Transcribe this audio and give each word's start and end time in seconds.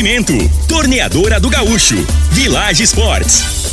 Oferecimento: 0.00 0.32
Torneadora 0.66 1.38
do 1.38 1.50
Gaúcho, 1.50 1.94
Village 2.32 2.82
Sports, 2.84 3.59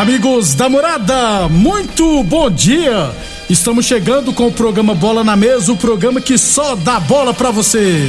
Amigos 0.00 0.54
da 0.54 0.68
morada, 0.68 1.48
muito 1.48 2.24
bom 2.24 2.50
dia! 2.50 3.12
Estamos 3.50 3.84
chegando 3.84 4.32
com 4.32 4.46
o 4.46 4.52
programa 4.52 4.94
Bola 4.94 5.22
na 5.22 5.36
Mesa 5.36 5.72
o 5.72 5.76
programa 5.76 6.20
que 6.20 6.38
só 6.38 6.74
dá 6.74 6.98
bola 6.98 7.34
pra 7.34 7.50
você. 7.50 8.08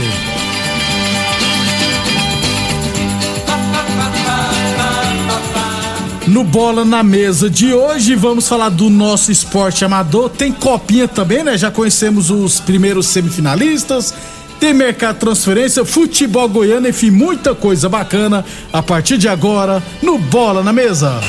No 6.28 6.46
Bola 6.46 6.86
na 6.86 7.04
Mesa 7.04 7.50
de 7.50 7.74
hoje, 7.74 8.16
vamos 8.16 8.48
falar 8.48 8.70
do 8.70 8.90
nosso 8.90 9.34
esporte 9.34 9.84
amador. 9.84 10.30
Tem 10.30 10.50
copinha 10.50 11.06
também, 11.06 11.44
né? 11.44 11.58
Já 11.58 11.70
conhecemos 11.70 12.30
os 12.30 12.60
primeiros 12.60 13.08
semifinalistas. 13.08 14.14
Tem 14.62 14.76
mercado 14.76 15.18
transferência, 15.18 15.84
futebol 15.84 16.48
goiano, 16.48 16.88
enfim, 16.88 17.10
muita 17.10 17.56
coisa 17.56 17.90
bacana 17.90 18.46
a 18.72 18.84
partir 18.84 19.18
de 19.18 19.28
agora 19.28 19.82
no 20.04 20.20
Bola 20.20 20.62
na 20.62 20.72
Mesa. 20.72 21.20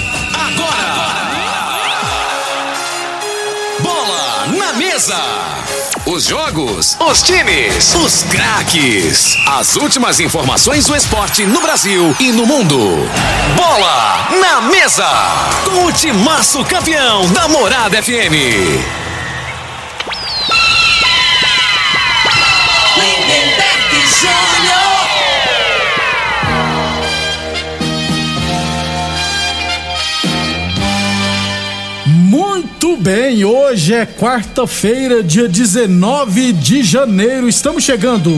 Bola 3.80 4.46
na 4.58 4.74
mesa. 4.74 5.16
Os 6.04 6.24
jogos, 6.24 6.98
os 7.00 7.22
times, 7.22 7.94
os 7.94 8.22
craques. 8.24 9.38
As 9.46 9.76
últimas 9.76 10.20
informações 10.20 10.84
do 10.84 10.94
esporte 10.94 11.46
no 11.46 11.62
Brasil 11.62 12.14
e 12.20 12.32
no 12.32 12.44
mundo. 12.44 12.78
Bola 13.56 14.28
na 14.42 14.60
mesa. 14.60 15.08
Com 15.64 15.86
o 15.86 15.92
timaço 15.92 16.62
campeão 16.66 17.26
da 17.32 17.48
Morada 17.48 18.02
FM. 18.02 19.01
Muito 32.06 32.96
bem, 32.96 33.44
hoje 33.44 33.94
é 33.94 34.04
quarta-feira, 34.04 35.22
dia 35.22 35.48
19 35.48 36.52
de 36.52 36.82
janeiro. 36.82 37.48
Estamos 37.48 37.84
chegando. 37.84 38.30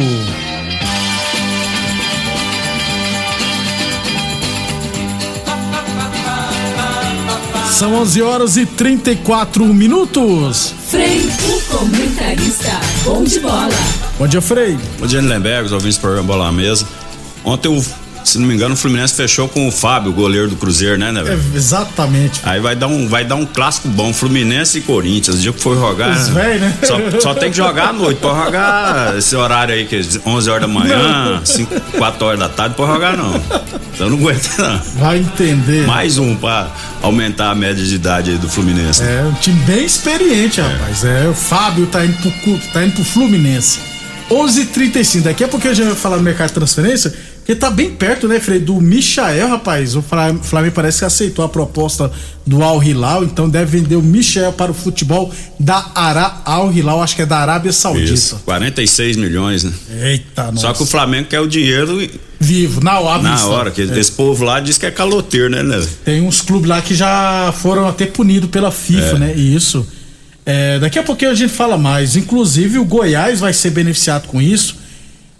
São 7.70 7.94
11 7.94 8.22
horas 8.22 8.56
e 8.56 8.64
34 8.66 9.64
minutos. 9.66 10.73
Frei, 10.94 11.28
o 11.48 11.60
comentarista. 11.76 12.70
Bom 13.02 13.24
de 13.24 13.40
bola. 13.40 13.68
Bom 14.16 14.28
dia, 14.28 14.40
Frei. 14.40 14.78
Bom 15.00 15.08
dia, 15.08 15.20
Lemberg, 15.20 15.66
os 15.66 15.72
ouvintes 15.72 15.98
do 15.98 16.02
programa 16.02 16.28
Bola 16.28 16.44
na 16.44 16.52
Mesa. 16.52 16.86
Ontem, 17.42 17.66
o, 17.66 17.84
se 18.24 18.38
não 18.38 18.46
me 18.46 18.54
engano, 18.54 18.74
o 18.74 18.76
Fluminense 18.76 19.14
fechou 19.14 19.48
com 19.48 19.68
o 19.68 19.72
Fábio, 19.72 20.12
goleiro 20.12 20.48
do 20.48 20.56
Cruzeiro, 20.56 20.98
né, 20.98 21.12
né? 21.12 21.22
É, 21.26 21.56
exatamente. 21.56 22.40
Aí 22.42 22.60
vai 22.60 22.74
dar, 22.74 22.86
um, 22.86 23.06
vai 23.06 23.24
dar 23.24 23.36
um 23.36 23.46
clássico 23.46 23.88
bom, 23.88 24.12
Fluminense 24.12 24.78
e 24.78 24.80
Corinthians. 24.80 25.36
O 25.36 25.38
dia 25.38 25.52
que 25.52 25.60
for 25.60 25.76
jogar. 25.76 26.16
Os 26.16 26.28
véi, 26.28 26.58
né? 26.58 26.76
Só, 26.82 26.96
só 27.20 27.34
tem 27.34 27.50
que 27.50 27.56
jogar 27.56 27.90
à 27.90 27.92
noite. 27.92 28.18
Pode 28.20 28.44
jogar 28.44 29.16
esse 29.18 29.36
horário 29.36 29.74
aí, 29.74 29.86
que 29.86 29.96
é 29.96 30.02
11 30.26 30.50
horas 30.50 30.62
da 30.62 30.68
manhã, 30.68 31.40
5, 31.44 31.80
4 31.98 32.26
horas 32.26 32.40
da 32.40 32.48
tarde, 32.48 32.74
pode 32.74 32.92
jogar 32.92 33.16
não. 33.16 33.34
Então 33.94 34.10
não 34.10 34.18
aguenta 34.18 34.48
não. 34.58 34.80
Vai 35.00 35.18
entender. 35.18 35.86
Mais 35.86 36.18
um 36.18 36.34
pra 36.34 36.70
aumentar 37.02 37.50
a 37.50 37.54
média 37.54 37.84
de 37.84 37.94
idade 37.94 38.30
aí 38.30 38.38
do 38.38 38.48
Fluminense. 38.48 39.02
É 39.02 39.22
um 39.22 39.34
time 39.34 39.60
bem 39.64 39.84
experiente, 39.84 40.60
rapaz. 40.60 41.04
É, 41.04 41.28
o 41.28 41.34
Fábio 41.34 41.86
tá 41.86 42.04
indo 42.04 42.16
pro, 42.16 42.58
tá 42.72 42.84
indo 42.84 42.94
pro 42.94 43.04
Fluminense. 43.04 43.78
11:35. 44.30 45.22
Daqui 45.22 45.44
a 45.44 45.48
pouco 45.48 45.66
a 45.68 45.74
gente 45.74 45.86
vai 45.86 45.94
falar 45.94 46.16
do 46.16 46.22
mercado 46.22 46.48
de 46.48 46.54
transferência, 46.54 47.12
porque 47.44 47.54
tá 47.54 47.68
bem 47.68 47.90
perto, 47.90 48.26
né, 48.26 48.40
Frei, 48.40 48.58
do 48.58 48.80
Michael, 48.80 49.48
rapaz. 49.50 49.94
O 49.94 50.00
Fla- 50.00 50.34
Flamengo 50.42 50.74
parece 50.74 51.00
que 51.00 51.04
aceitou 51.04 51.44
a 51.44 51.48
proposta 51.48 52.10
do 52.46 52.62
Al 52.64 52.82
Hilal, 52.82 53.22
então 53.22 53.50
deve 53.50 53.78
vender 53.80 53.96
o 53.96 54.02
Michael 54.02 54.54
para 54.54 54.70
o 54.70 54.74
futebol 54.74 55.30
da 55.60 55.90
Ara 55.94 56.40
Al 56.46 56.72
Hilal, 56.72 57.02
acho 57.02 57.14
que 57.14 57.20
é 57.20 57.26
da 57.26 57.36
Arábia 57.36 57.70
Saudita. 57.70 58.14
Isso. 58.14 58.40
46 58.46 59.16
milhões, 59.18 59.62
né? 59.62 59.72
Eita, 60.04 60.44
nossa. 60.52 60.68
Só 60.68 60.72
que 60.72 60.82
o 60.82 60.86
Flamengo 60.86 61.28
quer 61.28 61.40
o 61.40 61.46
dinheiro 61.46 61.98
vivo, 62.40 62.80
na 62.82 62.98
hora. 62.98 63.22
na 63.22 63.46
hora, 63.46 63.70
que 63.70 63.82
É. 63.82 63.98
esse 63.98 64.12
povo 64.12 64.42
lá 64.42 64.58
diz 64.58 64.78
que 64.78 64.86
é 64.86 64.90
caloteiro, 64.90 65.50
né, 65.50 65.62
né? 65.62 65.86
Tem 66.02 66.22
uns 66.22 66.40
clubes 66.40 66.68
lá 66.70 66.80
que 66.80 66.94
já 66.94 67.52
foram 67.58 67.86
até 67.86 68.06
punidos 68.06 68.48
pela 68.48 68.70
FIFA, 68.72 69.18
né? 69.18 69.34
Isso. 69.34 69.86
É, 70.46 70.78
daqui 70.78 70.98
a 70.98 71.02
pouquinho 71.02 71.30
a 71.30 71.34
gente 71.34 71.52
fala 71.52 71.76
mais. 71.76 72.16
Inclusive, 72.16 72.78
o 72.78 72.84
Goiás 72.86 73.40
vai 73.40 73.52
ser 73.52 73.68
beneficiado 73.70 74.28
com 74.28 74.40
isso. 74.40 74.76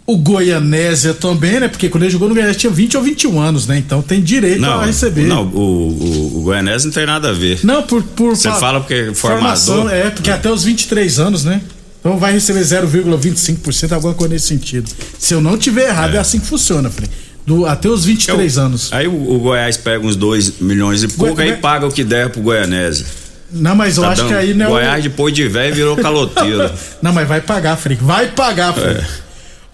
O 0.07 0.19
Goianésia 0.19 1.15
também, 1.15 1.61
né? 1.61 1.67
Porque 1.69 1.89
quando 1.89 2.03
ele 2.03 2.13
jogou 2.13 2.29
no 2.29 2.35
Goiás 2.35 2.57
tinha 2.57 2.71
20 2.71 2.97
ou 2.99 3.03
21 3.03 3.41
anos, 3.41 3.67
né? 3.67 3.79
Então 3.79 4.03
tem 4.03 4.21
direito 4.21 4.63
a 4.67 4.85
receber. 4.85 5.27
Não, 5.27 5.45
o, 5.47 5.59
o, 5.59 6.39
o 6.39 6.43
Goianese 6.43 6.87
não 6.87 6.93
tem 6.93 7.07
nada 7.07 7.31
a 7.31 7.33
ver. 7.33 7.61
Não, 7.65 7.83
por. 7.83 8.03
por 8.03 8.37
Você 8.37 8.51
fa- 8.51 8.57
fala 8.57 8.81
porque 8.81 8.95
é 9.11 9.15
formação, 9.15 9.77
formador. 9.77 9.99
É, 9.99 10.11
porque 10.11 10.31
até 10.31 10.51
os 10.51 10.63
23 10.65 11.19
anos, 11.19 11.45
né? 11.45 11.63
Então 12.01 12.19
vai 12.19 12.33
receber 12.35 12.61
0,25%, 12.61 13.93
alguma 13.93 14.13
coisa 14.13 14.35
nesse 14.35 14.47
sentido. 14.49 14.91
Se 15.19 15.33
eu 15.33 15.41
não 15.41 15.57
tiver 15.57 15.89
errado, 15.89 16.15
é, 16.15 16.19
assim 16.19 16.39
que 16.39 16.47
funciona, 16.47 16.91
Frei. 16.91 17.09
Do, 17.47 17.65
até 17.67 17.89
os 17.89 18.05
23 18.05 18.59
anos. 18.59 18.93
Aí 18.93 19.07
o, 19.07 19.13
o 19.35 19.39
Goiás 19.39 19.77
pega 19.79 20.05
uns 20.07 20.17
2 20.17 20.61
milhões 20.61 21.03
e 21.03 21.09
pouco, 21.09 21.35
Goi- 21.37 21.45
aí 21.53 21.57
paga 21.57 21.87
o 21.87 21.91
que 21.91 22.05
der 22.05 22.29
pro 22.29 22.43
Goianese. 22.43 23.05
Não, 23.53 23.75
mas 23.75 23.97
eu 23.97 24.03
Tá 24.03 24.11
acho 24.11 24.23
dando- 24.23 24.31
que 24.33 24.35
aí 24.35 24.53
não 24.55 24.67
é 24.67 24.69
o- 24.69 24.73
Goiás 24.73 25.03
depois 25.05 25.33
de 25.35 25.47
velho 25.49 25.75
virou 25.75 25.97
caloteiro. 25.97 26.71
Não, 27.01 27.13
mas 27.13 27.27
vai 27.29 27.41
pagar, 27.41 27.77
Frick. 27.77 28.03
Vai 28.03 28.27
pagar, 28.29 28.73
Frick. 28.75 29.01
É. 29.01 29.24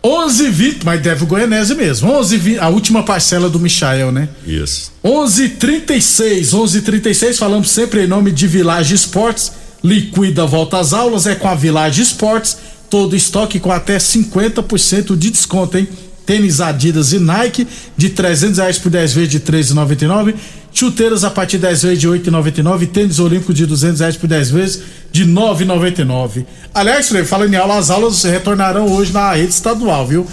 11 0.03 0.49
20 0.49 0.85
mas 0.85 1.03
deve 1.03 1.25
o 1.25 1.27
Goianese 1.27 1.75
mesmo. 1.75 2.11
11 2.11 2.37
20 2.37 2.59
a 2.59 2.69
última 2.69 3.03
parcela 3.03 3.49
do 3.49 3.61
Michael, 3.61 4.11
né? 4.13 4.29
Isso. 4.47 4.91
11:36, 5.05 6.55
11:36 6.55 7.37
falamos 7.37 7.71
sempre 7.71 8.05
em 8.05 8.07
nome 8.07 8.31
de 8.33 8.47
Village 8.47 8.95
Esportes. 8.95 9.53
Liquida 9.83 10.47
volta 10.47 10.79
às 10.79 10.93
aulas 10.93 11.27
é 11.27 11.35
com 11.35 11.49
a 11.49 11.55
Village 11.55 12.03
Esportes. 12.03 12.57
Todo 12.89 13.15
estoque 13.15 13.61
com 13.61 13.71
até 13.71 13.99
50% 13.99 15.17
de 15.17 15.31
desconto, 15.31 15.79
hein? 15.79 15.89
Tênis 16.27 16.61
Adidas 16.61 17.13
e 17.13 17.19
Nike 17.19 17.67
de 17.97 18.11
300 18.11 18.59
reais 18.59 18.79
por 18.79 18.91
10 18.91 19.13
vezes 19.13 19.31
de 19.31 19.41
13,99. 19.41 20.35
Chuteiras 20.73 21.25
a 21.25 21.31
partir 21.31 21.57
de 21.57 21.63
10 21.67 21.83
vezes 21.83 21.99
de 22.01 22.09
8,99. 22.09 22.87
Tênis 22.89 23.19
Olímpico 23.19 23.53
de 23.53 23.67
200 23.67 24.01
reais 24.01 24.17
por 24.17 24.27
10 24.29 24.51
vezes 24.51 24.83
de 25.11 25.27
9,99. 25.27 26.45
Aliás, 26.75 27.09
falando 27.27 27.53
em 27.53 27.57
aula, 27.57 27.79
as 27.79 27.91
aulas 27.91 28.23
retornarão 28.23 28.91
hoje 28.93 29.13
na 29.13 29.33
rede 29.33 29.53
estadual, 29.53 30.07
viu? 30.07 30.27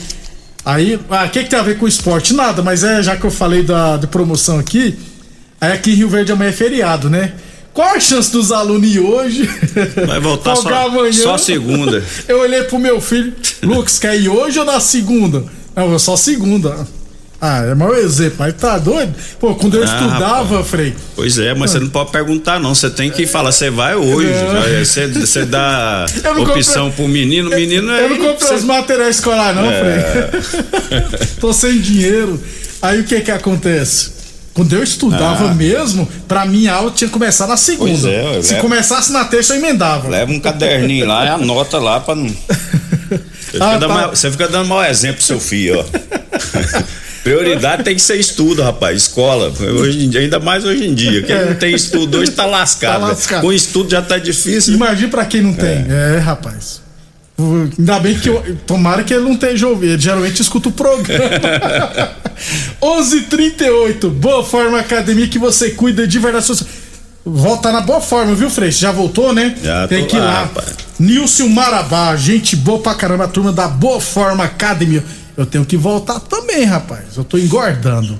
Aí, 0.64 1.00
ah, 1.10 1.26
o 1.26 1.30
que, 1.30 1.44
que 1.44 1.50
tem 1.50 1.60
a 1.60 1.64
ver 1.64 1.78
com 1.78 1.86
o 1.86 1.88
esporte? 1.88 2.34
Nada, 2.34 2.62
mas 2.62 2.84
é 2.84 3.02
já 3.02 3.16
que 3.16 3.24
eu 3.24 3.32
falei 3.32 3.64
da, 3.64 3.96
de 3.98 4.06
promoção 4.06 4.60
aqui, 4.60 4.98
aqui 5.62 5.92
em 5.92 5.96
Rio 5.96 6.10
Verde 6.10 6.32
amanhã 6.32 6.50
é 6.50 6.54
feriado, 6.54 7.10
né? 7.10 7.34
Qual 7.74 7.88
a 7.96 8.00
chance 8.00 8.32
dos 8.32 8.52
alunos 8.52 8.90
ir 8.90 9.00
hoje? 9.00 9.48
Vai 10.08 10.20
voltar 10.20 10.56
só, 10.58 10.88
amanhã? 10.88 11.14
só 11.14 11.38
segunda. 11.38 12.04
Eu 12.28 12.40
olhei 12.42 12.64
pro 12.64 12.80
meu 12.80 13.00
filho, 13.00 13.34
Lucas, 13.64 14.00
quer 14.00 14.20
ir 14.20 14.30
hoje 14.30 14.60
ou 14.60 14.66
na 14.66 14.80
segunda? 14.80 15.46
Não, 15.76 15.98
só 16.00 16.18
segunda. 16.18 16.88
Ah, 17.40 17.60
é 17.60 17.76
mau 17.76 17.94
exemplo, 17.94 18.38
mas 18.40 18.56
tá 18.56 18.80
doido? 18.80 19.14
Pô, 19.40 19.54
quando 19.54 19.78
eu 19.78 19.84
ah, 19.84 19.86
estudava, 19.86 20.56
rapaz. 20.56 20.68
Frei. 20.68 20.96
Pois 21.16 21.38
é, 21.38 21.54
mas 21.54 21.70
ah. 21.70 21.74
você 21.74 21.80
não 21.82 21.90
pode 21.90 22.12
perguntar, 22.12 22.60
não. 22.60 22.74
Você 22.74 22.90
tem 22.90 23.12
que 23.12 23.28
falar, 23.28 23.52
você 23.52 23.70
vai 23.70 23.96
hoje. 23.96 24.28
É. 24.28 24.84
Você, 24.84 25.08
você 25.08 25.46
dá 25.46 26.06
opção 26.40 26.90
comprei, 26.90 27.06
pro 27.06 27.08
menino, 27.08 27.50
menino 27.52 27.92
é. 27.92 28.06
Eu 28.06 28.10
não 28.10 28.18
comprei 28.18 28.48
você... 28.48 28.56
os 28.56 28.64
materiais 28.64 29.18
escolares, 29.18 29.56
não, 29.56 29.70
é. 29.70 30.42
Frei. 30.42 31.28
Tô 31.40 31.54
sem 31.54 31.80
dinheiro. 31.80 32.42
Aí 32.82 33.02
o 33.02 33.04
que 33.04 33.22
que 33.22 33.32
acontece? 33.32 34.18
Quando 34.56 34.74
eu 34.74 34.82
estudava 34.82 35.52
ah. 35.52 35.54
mesmo, 35.54 36.10
pra 36.28 36.44
mim 36.44 36.66
a 36.66 36.74
aula 36.74 36.90
tinha 36.90 37.08
que 37.08 37.14
começar 37.14 37.46
na 37.46 37.56
segunda. 37.56 38.10
É, 38.10 38.42
Se 38.42 38.56
começasse 38.56 39.12
na 39.12 39.24
terça, 39.26 39.54
eu 39.54 39.60
emendava. 39.60 40.10
Leva 40.10 40.32
um 40.32 40.40
caderninho 40.40 41.06
lá 41.06 41.24
e 41.24 41.30
anota 41.30 41.78
lá 41.78 42.00
pra 42.00 42.16
não. 42.16 42.26
Você, 42.28 43.58
ah, 43.62 43.74
fica, 43.74 43.78
tá. 43.78 43.78
dando, 43.78 44.10
você 44.10 44.32
fica 44.32 44.48
dando 44.48 44.68
mau 44.68 44.84
exemplo 44.84 45.18
pro 45.18 45.26
seu 45.26 45.40
filho, 45.40 45.80
ó. 45.80 45.86
Prioridade 47.28 47.84
tem 47.84 47.94
que 47.94 48.02
ser 48.02 48.16
estudo, 48.18 48.64
rapaz, 48.64 49.02
escola. 49.02 49.52
Hoje 49.60 50.06
em 50.06 50.10
dia, 50.10 50.22
ainda 50.22 50.40
mais 50.40 50.64
hoje 50.64 50.88
em 50.88 50.94
dia. 50.94 51.22
Quem 51.24 51.36
é. 51.36 51.46
não 51.46 51.56
tem 51.56 51.76
estudo 51.76 52.20
hoje 52.20 52.32
tá 52.32 52.46
lascado. 52.46 53.02
Tá 53.02 53.08
lascado. 53.08 53.42
Com 53.42 53.52
estudo 53.52 53.90
já 53.90 54.02
tá 54.02 54.18
difícil. 54.18 54.74
Imagina 54.74 55.10
pra 55.10 55.26
quem 55.26 55.42
não 55.42 55.54
tem. 55.54 55.86
É, 55.90 56.16
é 56.16 56.20
rapaz. 56.20 56.82
Ainda 57.38 58.00
bem 58.00 58.18
que 58.18 58.30
eu, 58.30 58.58
tomara 58.66 59.04
que 59.04 59.14
ele 59.14 59.26
não 59.26 59.34
esteja 59.34 59.68
ouvindo. 59.68 59.92
Ele 59.92 60.02
geralmente 60.02 60.42
escuta 60.42 60.70
o 60.70 60.72
programa. 60.72 61.20
11:38 62.82 64.10
Boa 64.10 64.44
Forma 64.44 64.80
Academia 64.80 65.28
que 65.28 65.38
você 65.38 65.72
cuida 65.72 66.08
de 66.08 66.20
verdade. 66.20 66.48
Volta 67.26 67.74
na 67.74 67.82
boa 67.82 68.00
forma, 68.00 68.34
viu, 68.36 68.50
Freixo? 68.50 68.80
Já 68.80 68.94
voltou, 68.94 69.34
né? 69.34 69.54
Já 69.62 69.86
Tem 69.86 70.06
que 70.06 70.16
ir 70.16 70.20
lá. 70.20 70.50
lá. 70.56 70.64
Nilson 70.98 71.50
Marabá, 71.50 72.16
gente 72.16 72.56
boa 72.56 72.80
pra 72.80 72.96
caramba, 72.96 73.26
a 73.26 73.28
turma 73.28 73.52
da 73.52 73.68
Boa 73.68 74.00
Forma 74.00 74.46
Academia. 74.46 75.04
Eu 75.38 75.46
tenho 75.46 75.64
que 75.64 75.78
voltar 75.78 76.20
também, 76.20 76.64
rapaz. 76.64 77.16
Eu 77.16 77.24
tô 77.24 77.38
engordando. 77.38 78.20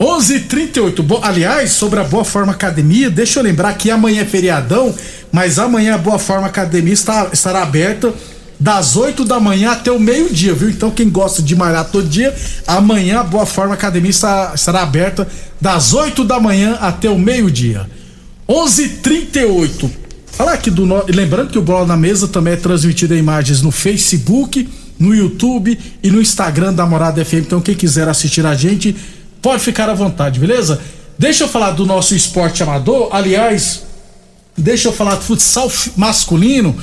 11:38. 0.00 1.02
Bo... 1.02 1.20
Aliás, 1.22 1.72
sobre 1.72 2.00
a 2.00 2.04
Boa 2.04 2.24
Forma 2.24 2.52
Academia, 2.52 3.10
deixa 3.10 3.38
eu 3.38 3.44
lembrar 3.44 3.74
que 3.74 3.90
amanhã 3.90 4.22
é 4.22 4.24
feriadão, 4.24 4.94
mas 5.30 5.58
amanhã 5.58 5.96
a 5.96 5.98
Boa 5.98 6.18
Forma 6.18 6.46
Academia 6.46 6.94
está, 6.94 7.28
estará 7.32 7.62
aberta 7.62 8.14
das 8.58 8.96
8 8.96 9.24
da 9.24 9.38
manhã 9.38 9.70
até 9.70 9.92
o 9.92 10.00
meio-dia, 10.00 10.54
viu? 10.54 10.70
Então 10.70 10.90
quem 10.90 11.08
gosta 11.08 11.42
de 11.42 11.54
malhar 11.54 11.84
todo 11.84 12.08
dia, 12.08 12.34
amanhã 12.66 13.20
a 13.20 13.24
Boa 13.24 13.46
Forma 13.46 13.74
Academia 13.74 14.10
está, 14.10 14.52
estará 14.54 14.82
aberta 14.82 15.28
das 15.60 15.92
8 15.92 16.24
da 16.24 16.40
manhã 16.40 16.78
até 16.80 17.10
o 17.10 17.18
meio-dia. 17.18 17.86
11:38. 18.48 19.90
Falar 20.32 20.52
aqui 20.52 20.70
do 20.70 20.84
lembrando 21.12 21.50
que 21.50 21.58
o 21.58 21.62
Bola 21.62 21.84
na 21.84 21.96
Mesa 21.96 22.28
também 22.28 22.54
é 22.54 22.56
transmitido 22.56 23.14
em 23.14 23.18
imagens 23.18 23.60
no 23.60 23.72
Facebook 23.72 24.68
no 24.98 25.14
YouTube 25.14 25.78
e 26.02 26.10
no 26.10 26.20
Instagram 26.20 26.72
da 26.72 26.84
Morada 26.84 27.24
FM. 27.24 27.34
Então, 27.34 27.60
quem 27.60 27.74
quiser 27.74 28.08
assistir 28.08 28.44
a 28.44 28.54
gente, 28.54 28.96
pode 29.40 29.62
ficar 29.62 29.88
à 29.88 29.94
vontade, 29.94 30.40
beleza? 30.40 30.80
Deixa 31.18 31.44
eu 31.44 31.48
falar 31.48 31.72
do 31.72 31.86
nosso 31.86 32.14
esporte 32.14 32.62
amador. 32.62 33.08
Aliás, 33.12 33.82
deixa 34.56 34.88
eu 34.88 34.92
falar 34.92 35.16
do 35.16 35.22
futsal 35.22 35.70
masculino, 35.96 36.76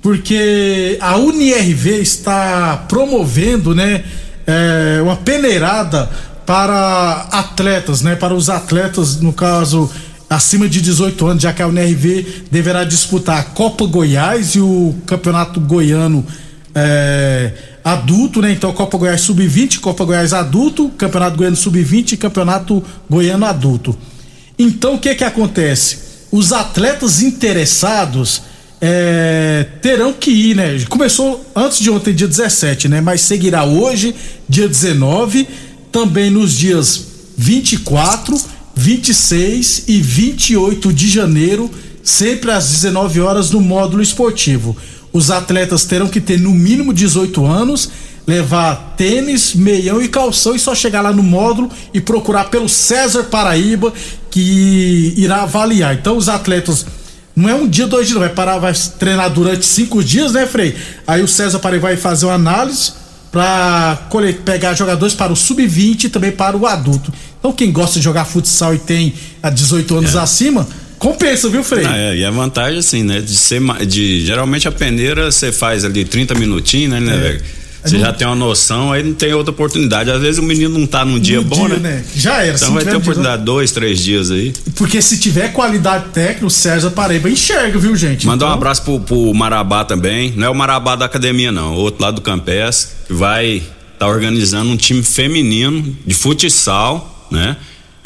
porque 0.00 0.96
a 1.00 1.16
UniRV 1.16 2.00
está 2.00 2.84
promovendo, 2.88 3.74
né, 3.74 4.04
é, 4.46 5.00
uma 5.02 5.16
peneirada 5.16 6.08
para 6.44 7.28
atletas, 7.32 8.02
né, 8.02 8.14
para 8.14 8.34
os 8.34 8.48
atletas, 8.48 9.20
no 9.20 9.32
caso 9.32 9.90
acima 10.28 10.68
de 10.68 10.80
18 10.80 11.26
anos, 11.26 11.42
já 11.42 11.52
que 11.52 11.62
a 11.62 11.68
UNRV 11.68 12.44
deverá 12.50 12.84
disputar 12.84 13.38
a 13.38 13.42
Copa 13.44 13.86
Goiás 13.86 14.54
e 14.54 14.60
o 14.60 14.94
Campeonato 15.06 15.60
Goiano 15.60 16.26
é, 16.78 17.52
adulto, 17.82 18.42
né? 18.42 18.52
Então 18.52 18.70
Copa 18.74 18.98
Goiás 18.98 19.22
Sub-20, 19.22 19.80
Copa 19.80 20.04
Goiás 20.04 20.34
adulto, 20.34 20.90
Campeonato 20.90 21.38
Goiano 21.38 21.56
Sub-20 21.56 22.12
e 22.12 22.16
Campeonato 22.18 22.84
Goiano 23.08 23.46
adulto. 23.46 23.96
Então 24.58 24.94
o 24.94 24.98
que 24.98 25.14
que 25.14 25.24
acontece? 25.24 25.98
Os 26.30 26.52
atletas 26.52 27.22
interessados 27.22 28.42
é, 28.78 29.66
terão 29.80 30.12
que 30.12 30.30
ir, 30.30 30.54
né? 30.54 30.78
Começou 30.90 31.50
antes 31.56 31.78
de 31.78 31.88
ontem, 31.88 32.14
dia 32.14 32.28
17, 32.28 32.88
né? 32.88 33.00
Mas 33.00 33.22
seguirá 33.22 33.64
hoje, 33.64 34.14
dia 34.46 34.68
19, 34.68 35.48
também 35.90 36.28
nos 36.28 36.52
dias 36.52 37.06
24, 37.38 38.38
26 38.74 39.84
e 39.88 40.02
28 40.02 40.92
de 40.92 41.08
janeiro, 41.08 41.70
sempre 42.02 42.50
às 42.50 42.68
19 42.68 43.20
horas 43.22 43.50
no 43.50 43.62
módulo 43.62 44.02
esportivo 44.02 44.76
os 45.16 45.30
atletas 45.30 45.84
terão 45.84 46.08
que 46.08 46.20
ter 46.20 46.38
no 46.38 46.50
mínimo 46.50 46.92
18 46.92 47.46
anos, 47.46 47.90
levar 48.26 48.94
tênis, 48.98 49.54
meião 49.54 50.02
e 50.02 50.08
calção 50.08 50.54
e 50.54 50.58
só 50.58 50.74
chegar 50.74 51.00
lá 51.00 51.10
no 51.10 51.22
módulo 51.22 51.70
e 51.94 52.00
procurar 52.00 52.44
pelo 52.44 52.68
César 52.68 53.24
Paraíba 53.24 53.92
que 54.30 55.14
irá 55.16 55.42
avaliar. 55.42 55.94
Então 55.94 56.18
os 56.18 56.28
atletas 56.28 56.84
não 57.34 57.48
é 57.48 57.54
um 57.54 57.66
dia, 57.66 57.86
dois 57.86 58.06
dias, 58.06 58.18
vai 58.18 58.28
parar, 58.28 58.58
vai 58.58 58.74
treinar 58.98 59.30
durante 59.30 59.64
cinco 59.64 60.04
dias, 60.04 60.32
né, 60.32 60.46
Frei? 60.46 60.76
Aí 61.06 61.22
o 61.22 61.28
César 61.28 61.60
Paraíba 61.60 61.88
vai 61.88 61.96
fazer 61.96 62.26
uma 62.26 62.34
análise 62.34 62.92
para 63.32 63.98
pegar 64.44 64.74
jogadores 64.74 65.14
para 65.14 65.32
o 65.32 65.36
sub-20 65.36 66.04
e 66.04 66.08
também 66.10 66.32
para 66.32 66.56
o 66.56 66.66
adulto. 66.66 67.10
Então 67.38 67.52
quem 67.52 67.72
gosta 67.72 67.98
de 67.98 68.04
jogar 68.04 68.26
futsal 68.26 68.74
e 68.74 68.78
tem 68.78 69.14
a 69.42 69.48
18 69.48 69.96
anos 69.96 70.14
é. 70.14 70.18
acima, 70.18 70.66
Compensa, 70.98 71.48
viu, 71.48 71.62
Frei? 71.62 71.84
Ah, 71.84 71.96
é, 71.96 72.16
e 72.16 72.24
a 72.24 72.30
vantagem, 72.30 72.78
assim, 72.78 73.02
né? 73.02 73.20
De 73.20 73.34
ser. 73.34 73.60
De, 73.86 74.24
geralmente 74.24 74.66
a 74.66 74.72
peneira 74.72 75.30
você 75.30 75.52
faz 75.52 75.84
ali 75.84 76.04
30 76.04 76.34
minutinhos, 76.34 76.90
né, 76.90 77.00
né, 77.00 77.14
é. 77.14 77.18
velho? 77.18 77.42
Você 77.88 77.98
já 77.98 78.12
tem 78.12 78.26
uma 78.26 78.34
noção, 78.34 78.92
aí 78.92 79.02
não 79.02 79.14
tem 79.14 79.32
outra 79.32 79.52
oportunidade. 79.52 80.10
Às 80.10 80.20
vezes 80.20 80.38
o 80.38 80.42
menino 80.42 80.76
não 80.76 80.86
tá 80.86 81.04
num 81.04 81.18
dia 81.18 81.36
no 81.36 81.44
bom, 81.44 81.66
dia, 81.66 81.78
né? 81.78 81.90
né? 81.90 82.04
Já 82.16 82.42
era. 82.42 82.56
Então 82.56 82.74
vai 82.74 82.84
ter 82.84 82.96
oportunidade 82.96 83.44
dois, 83.44 83.70
três 83.70 84.00
dias 84.00 84.30
aí. 84.30 84.52
Porque 84.74 85.00
se 85.00 85.18
tiver 85.18 85.52
qualidade 85.52 86.08
técnica, 86.08 86.46
o 86.46 86.50
César 86.50 86.90
Paraíba 86.90 87.30
enxerga, 87.30 87.78
viu, 87.78 87.94
gente? 87.94 88.26
Mandar 88.26 88.46
então... 88.46 88.48
um 88.48 88.58
abraço 88.58 88.82
pro, 88.82 89.00
pro, 89.00 89.34
Marabá 89.34 89.84
também. 89.84 90.32
Não 90.36 90.46
é 90.46 90.50
o 90.50 90.54
Marabá 90.54 90.96
da 90.96 91.04
academia, 91.04 91.52
não. 91.52 91.74
O 91.74 91.78
outro 91.78 92.02
lado 92.02 92.16
do 92.16 92.22
Campes, 92.22 92.92
que 93.06 93.12
vai 93.12 93.56
estar 93.56 93.70
tá 93.98 94.06
organizando 94.08 94.70
um 94.70 94.76
time 94.76 95.02
feminino 95.02 95.96
de 96.04 96.14
futsal, 96.14 97.28
né? 97.30 97.56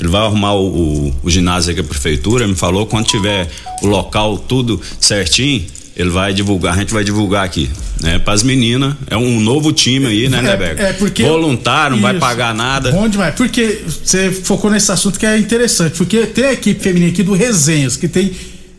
Ele 0.01 0.09
vai 0.09 0.23
arrumar 0.23 0.55
o, 0.55 0.67
o, 0.67 1.15
o 1.23 1.31
ginásio 1.31 1.73
aqui 1.73 1.81
a 1.81 1.85
prefeitura, 1.85 2.49
me 2.49 2.57
falou, 2.57 2.87
quando 2.87 3.07
tiver 3.07 3.49
o 3.83 3.87
local 3.87 4.39
tudo 4.39 4.81
certinho, 4.99 5.63
ele 5.95 6.09
vai 6.09 6.33
divulgar, 6.33 6.75
a 6.75 6.79
gente 6.79 6.93
vai 6.93 7.05
divulgar 7.05 7.45
aqui, 7.45 7.69
né? 8.01 8.19
Para 8.19 8.33
as 8.33 8.43
meninas, 8.43 8.95
é 9.09 9.17
um 9.17 9.39
novo 9.39 9.73
time 9.73 10.07
aí, 10.07 10.29
né, 10.31 10.41
Neberg? 10.41 10.81
É, 10.81 10.89
é 10.89 10.93
porque 10.95 11.23
voluntário, 11.23 11.97
não 11.97 12.11
isso, 12.11 12.19
vai 12.19 12.19
pagar 12.19 12.55
nada. 12.55 12.91
Bom 12.91 13.07
demais, 13.09 13.35
porque 13.35 13.83
você 13.87 14.33
focou 14.33 14.71
nesse 14.71 14.91
assunto 14.91 15.19
que 15.19 15.27
é 15.27 15.37
interessante, 15.37 15.99
porque 15.99 16.25
tem 16.27 16.45
a 16.45 16.53
equipe 16.55 16.83
feminina 16.83 17.13
aqui 17.13 17.23
do 17.23 17.35
Resenhas, 17.35 17.99
que 17.99 18.09
tem 18.09 18.33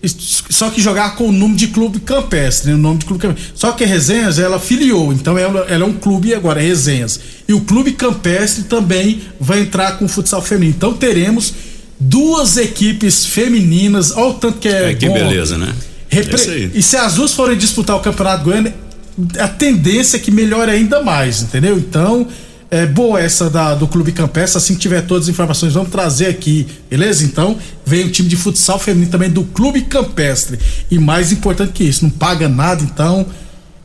só 0.07 0.69
que 0.71 0.81
jogar 0.81 1.15
com 1.15 1.29
o 1.29 1.31
nome 1.31 1.55
de 1.55 1.67
clube 1.67 1.99
campestre, 1.99 2.71
né? 2.71 2.75
o 2.75 2.79
nome 2.79 2.99
de 2.99 3.05
clube 3.05 3.21
campestre. 3.21 3.51
Só 3.53 3.71
que 3.71 3.85
Resenhas 3.85 4.39
ela 4.39 4.59
filiou, 4.59 5.13
então 5.13 5.37
ela, 5.37 5.65
ela 5.69 5.83
é 5.83 5.87
um 5.87 5.93
clube 5.93 6.33
agora, 6.33 6.61
é 6.61 6.65
Resenhas. 6.65 7.19
E 7.47 7.53
o 7.53 7.61
clube 7.61 7.91
campestre 7.91 8.63
também 8.63 9.21
vai 9.39 9.59
entrar 9.59 9.99
com 9.99 10.05
o 10.05 10.07
futsal 10.07 10.41
feminino. 10.41 10.73
Então 10.75 10.93
teremos 10.93 11.53
duas 11.99 12.57
equipes 12.57 13.25
femininas, 13.25 14.11
olha 14.11 14.29
o 14.29 14.33
tanto 14.33 14.57
que 14.57 14.67
é. 14.67 14.91
É 14.91 14.95
que 14.95 15.07
bom. 15.07 15.13
beleza, 15.13 15.57
né? 15.57 15.73
Repre... 16.09 16.35
É 16.35 16.69
e 16.73 16.81
se 16.81 16.97
as 16.97 17.13
duas 17.13 17.33
forem 17.33 17.55
disputar 17.55 17.95
o 17.95 17.99
Campeonato 17.99 18.43
Goiano, 18.43 18.73
a 19.39 19.47
tendência 19.47 20.17
é 20.17 20.19
que 20.19 20.31
melhore 20.31 20.71
ainda 20.71 21.01
mais, 21.03 21.43
entendeu? 21.43 21.77
Então, 21.77 22.27
é 22.71 22.85
boa 22.85 23.19
essa 23.19 23.49
da, 23.49 23.75
do 23.75 23.85
Clube 23.85 24.13
Campestre. 24.13 24.57
Assim 24.57 24.73
que 24.75 24.79
tiver 24.79 25.01
todas 25.01 25.25
as 25.25 25.29
informações, 25.29 25.73
vamos 25.73 25.89
trazer 25.89 26.27
aqui, 26.27 26.65
beleza? 26.89 27.25
Então, 27.25 27.57
vem 27.85 28.05
o 28.05 28.09
time 28.09 28.29
de 28.29 28.37
futsal 28.37 28.79
feminino 28.79 29.11
também 29.11 29.29
do 29.29 29.43
Clube 29.43 29.81
Campestre. 29.81 30.57
E 30.89 30.97
mais 30.97 31.33
importante 31.33 31.73
que 31.73 31.83
isso, 31.83 32.05
não 32.05 32.09
paga 32.09 32.47
nada, 32.47 32.81
então 32.81 33.25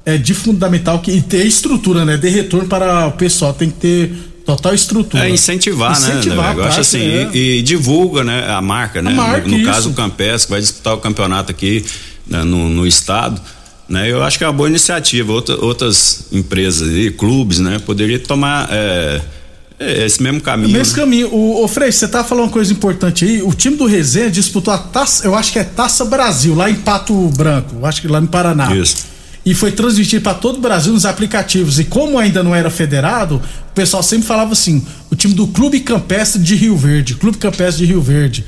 é 0.04 0.16
de 0.16 0.32
fundamental 0.32 1.00
que 1.00 1.10
e 1.10 1.20
ter 1.20 1.44
estrutura, 1.44 2.04
né? 2.04 2.16
De 2.16 2.28
retorno 2.28 2.68
para 2.68 3.08
o 3.08 3.12
pessoal, 3.12 3.52
tem 3.52 3.68
que 3.68 3.76
ter 3.76 4.12
total 4.46 4.72
estrutura. 4.72 5.26
É 5.26 5.30
incentivar, 5.30 5.90
incentivar 5.90 6.54
né? 6.54 6.62
Eu 6.62 6.66
acho 6.66 6.80
assim, 6.80 7.00
é. 7.00 7.30
e, 7.34 7.58
e, 7.58 7.62
divulga, 7.62 8.22
né? 8.22 8.48
A 8.48 8.62
marca, 8.62 9.02
né? 9.02 9.10
A 9.10 9.14
marca, 9.14 9.48
no, 9.48 9.58
no 9.58 9.64
caso 9.64 9.90
o 9.90 9.94
Campestre, 9.94 10.48
vai 10.48 10.60
disputar 10.60 10.94
o 10.94 10.98
campeonato 10.98 11.50
aqui 11.50 11.84
né? 12.24 12.44
no, 12.44 12.68
no 12.68 12.86
estado 12.86 13.42
né? 13.88 14.10
Eu 14.10 14.22
acho 14.22 14.38
que 14.38 14.44
é 14.44 14.46
uma 14.46 14.52
boa 14.52 14.68
iniciativa. 14.68 15.32
Outra, 15.32 15.56
outras 15.64 16.26
empresas 16.32 16.88
e 16.92 17.10
clubes, 17.10 17.58
né? 17.58 17.78
Poderia 17.78 18.18
tomar 18.18 18.68
é, 18.70 19.20
é 19.78 20.06
esse 20.06 20.22
mesmo 20.22 20.40
caminho. 20.40 20.70
O 20.70 20.72
mesmo 20.72 20.96
né? 20.96 21.02
caminho. 21.02 21.28
O, 21.32 21.64
o 21.64 21.68
Frei, 21.68 21.92
você 21.92 22.08
tá 22.08 22.24
falando 22.24 22.44
uma 22.44 22.52
coisa 22.52 22.72
importante 22.72 23.24
aí. 23.24 23.42
O 23.42 23.52
time 23.52 23.76
do 23.76 23.86
Resenha 23.86 24.30
disputou 24.30 24.72
a 24.72 24.78
taça, 24.78 25.26
eu 25.26 25.34
acho 25.34 25.52
que 25.52 25.58
é 25.58 25.64
Taça 25.64 26.04
Brasil, 26.04 26.54
lá 26.54 26.70
em 26.70 26.74
Pato 26.74 27.14
Branco, 27.36 27.84
acho 27.86 28.00
que 28.00 28.08
lá 28.08 28.20
no 28.20 28.28
Paraná. 28.28 28.74
Isso. 28.74 29.16
E 29.44 29.54
foi 29.54 29.70
transmitido 29.70 30.24
para 30.24 30.34
todo 30.34 30.56
o 30.56 30.60
Brasil 30.60 30.92
nos 30.92 31.06
aplicativos. 31.06 31.78
E 31.78 31.84
como 31.84 32.18
ainda 32.18 32.42
não 32.42 32.52
era 32.52 32.68
federado, 32.68 33.36
o 33.36 33.74
pessoal 33.74 34.02
sempre 34.02 34.26
falava 34.26 34.52
assim: 34.52 34.84
o 35.08 35.14
time 35.14 35.34
do 35.34 35.46
Clube 35.46 35.78
Campestre 35.80 36.42
de 36.42 36.56
Rio 36.56 36.76
Verde, 36.76 37.14
Clube 37.14 37.38
Campestre 37.38 37.86
de 37.86 37.92
Rio 37.92 38.00
Verde. 38.02 38.44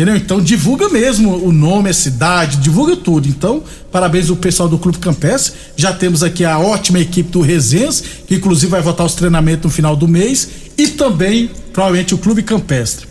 Entendeu? 0.00 0.16
Então 0.16 0.40
divulga 0.40 0.88
mesmo 0.88 1.44
o 1.44 1.52
nome, 1.52 1.90
a 1.90 1.92
cidade, 1.92 2.56
divulga 2.56 2.96
tudo. 2.96 3.28
Então, 3.28 3.62
parabéns 3.92 4.30
ao 4.30 4.36
pessoal 4.36 4.66
do 4.66 4.78
Clube 4.78 4.96
Campestre. 4.96 5.52
Já 5.76 5.92
temos 5.92 6.22
aqui 6.22 6.42
a 6.42 6.58
ótima 6.58 6.98
equipe 6.98 7.28
do 7.28 7.42
Resenhas, 7.42 8.02
que 8.26 8.36
inclusive 8.36 8.70
vai 8.70 8.80
voltar 8.80 9.04
os 9.04 9.14
treinamentos 9.14 9.64
no 9.64 9.70
final 9.70 9.94
do 9.94 10.08
mês. 10.08 10.48
e 10.78 10.88
também, 10.88 11.50
provavelmente, 11.70 12.14
o 12.14 12.18
Clube 12.18 12.42
Campestre. 12.42 13.06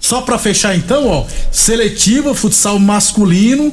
Só 0.00 0.22
para 0.22 0.36
fechar 0.36 0.76
então, 0.76 1.06
ó, 1.06 1.24
seletiva, 1.52 2.34
futsal 2.34 2.76
masculino 2.76 3.72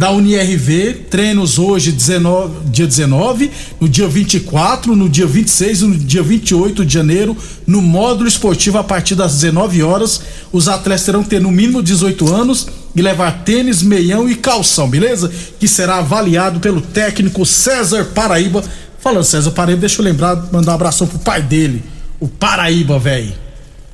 da 0.00 0.10
UniRV, 0.10 1.08
treinos 1.10 1.58
hoje 1.58 1.92
19, 1.92 2.70
dia 2.70 2.86
19, 2.86 3.50
no 3.78 3.86
dia 3.86 4.08
24, 4.08 4.96
no 4.96 5.10
dia 5.10 5.26
26 5.26 5.82
e 5.82 5.84
no 5.84 5.94
dia 5.94 6.22
28 6.22 6.86
de 6.86 6.94
janeiro, 6.94 7.36
no 7.66 7.82
módulo 7.82 8.26
esportivo 8.26 8.78
a 8.78 8.82
partir 8.82 9.14
das 9.14 9.34
19 9.34 9.82
horas. 9.82 10.22
Os 10.50 10.68
atletas 10.68 11.04
terão 11.04 11.22
que 11.22 11.28
ter 11.28 11.38
no 11.38 11.50
mínimo 11.50 11.82
18 11.82 12.32
anos 12.32 12.66
e 12.96 13.02
levar 13.02 13.44
tênis, 13.44 13.82
meião 13.82 14.26
e 14.26 14.36
calção, 14.36 14.88
beleza? 14.88 15.30
Que 15.58 15.68
será 15.68 15.98
avaliado 15.98 16.60
pelo 16.60 16.80
técnico 16.80 17.44
César 17.44 18.06
Paraíba. 18.14 18.64
Falando 19.00 19.24
César 19.24 19.50
Paraíba, 19.50 19.80
deixa 19.80 20.00
eu 20.00 20.04
lembrar, 20.06 20.48
mandar 20.50 20.72
um 20.72 20.76
abração 20.76 21.06
pro 21.06 21.18
pai 21.18 21.42
dele, 21.42 21.82
o 22.18 22.26
Paraíba, 22.26 22.98
velho. 22.98 23.34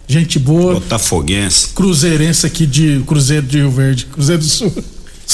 Gente 0.07 0.39
boa. 0.39 0.75
Botafoguense. 0.75 1.71
Cruzeirense 1.75 2.47
aqui 2.47 2.65
de 2.65 3.03
Cruzeiro 3.05 3.45
de 3.45 3.59
Rio 3.59 3.73
Verde, 3.73 4.07
Cruzeiro 4.07 4.41
do 4.41 4.49
Sul. 4.49 4.73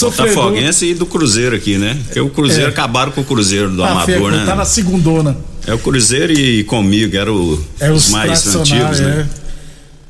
Botafoguense 0.00 0.86
e 0.86 0.94
do 0.94 1.06
Cruzeiro 1.06 1.54
aqui, 1.54 1.76
né? 1.76 1.98
Porque 2.04 2.20
o 2.20 2.30
Cruzeiro 2.30 2.66
é. 2.66 2.68
acabaram 2.68 3.12
com 3.12 3.20
o 3.20 3.24
Cruzeiro 3.24 3.70
do 3.70 3.84
ah, 3.84 3.90
Amador, 3.90 4.32
né? 4.32 4.44
Tá 4.46 4.54
na 4.54 4.64
segundona. 4.64 5.36
É 5.66 5.74
o 5.74 5.78
Cruzeiro 5.78 6.32
e 6.32 6.64
comigo, 6.64 7.16
era 7.16 7.32
o, 7.32 7.62
é 7.78 7.90
os, 7.90 8.06
os 8.06 8.10
mais 8.10 8.54
antigos, 8.54 9.00
é. 9.00 9.04
né? 9.04 9.28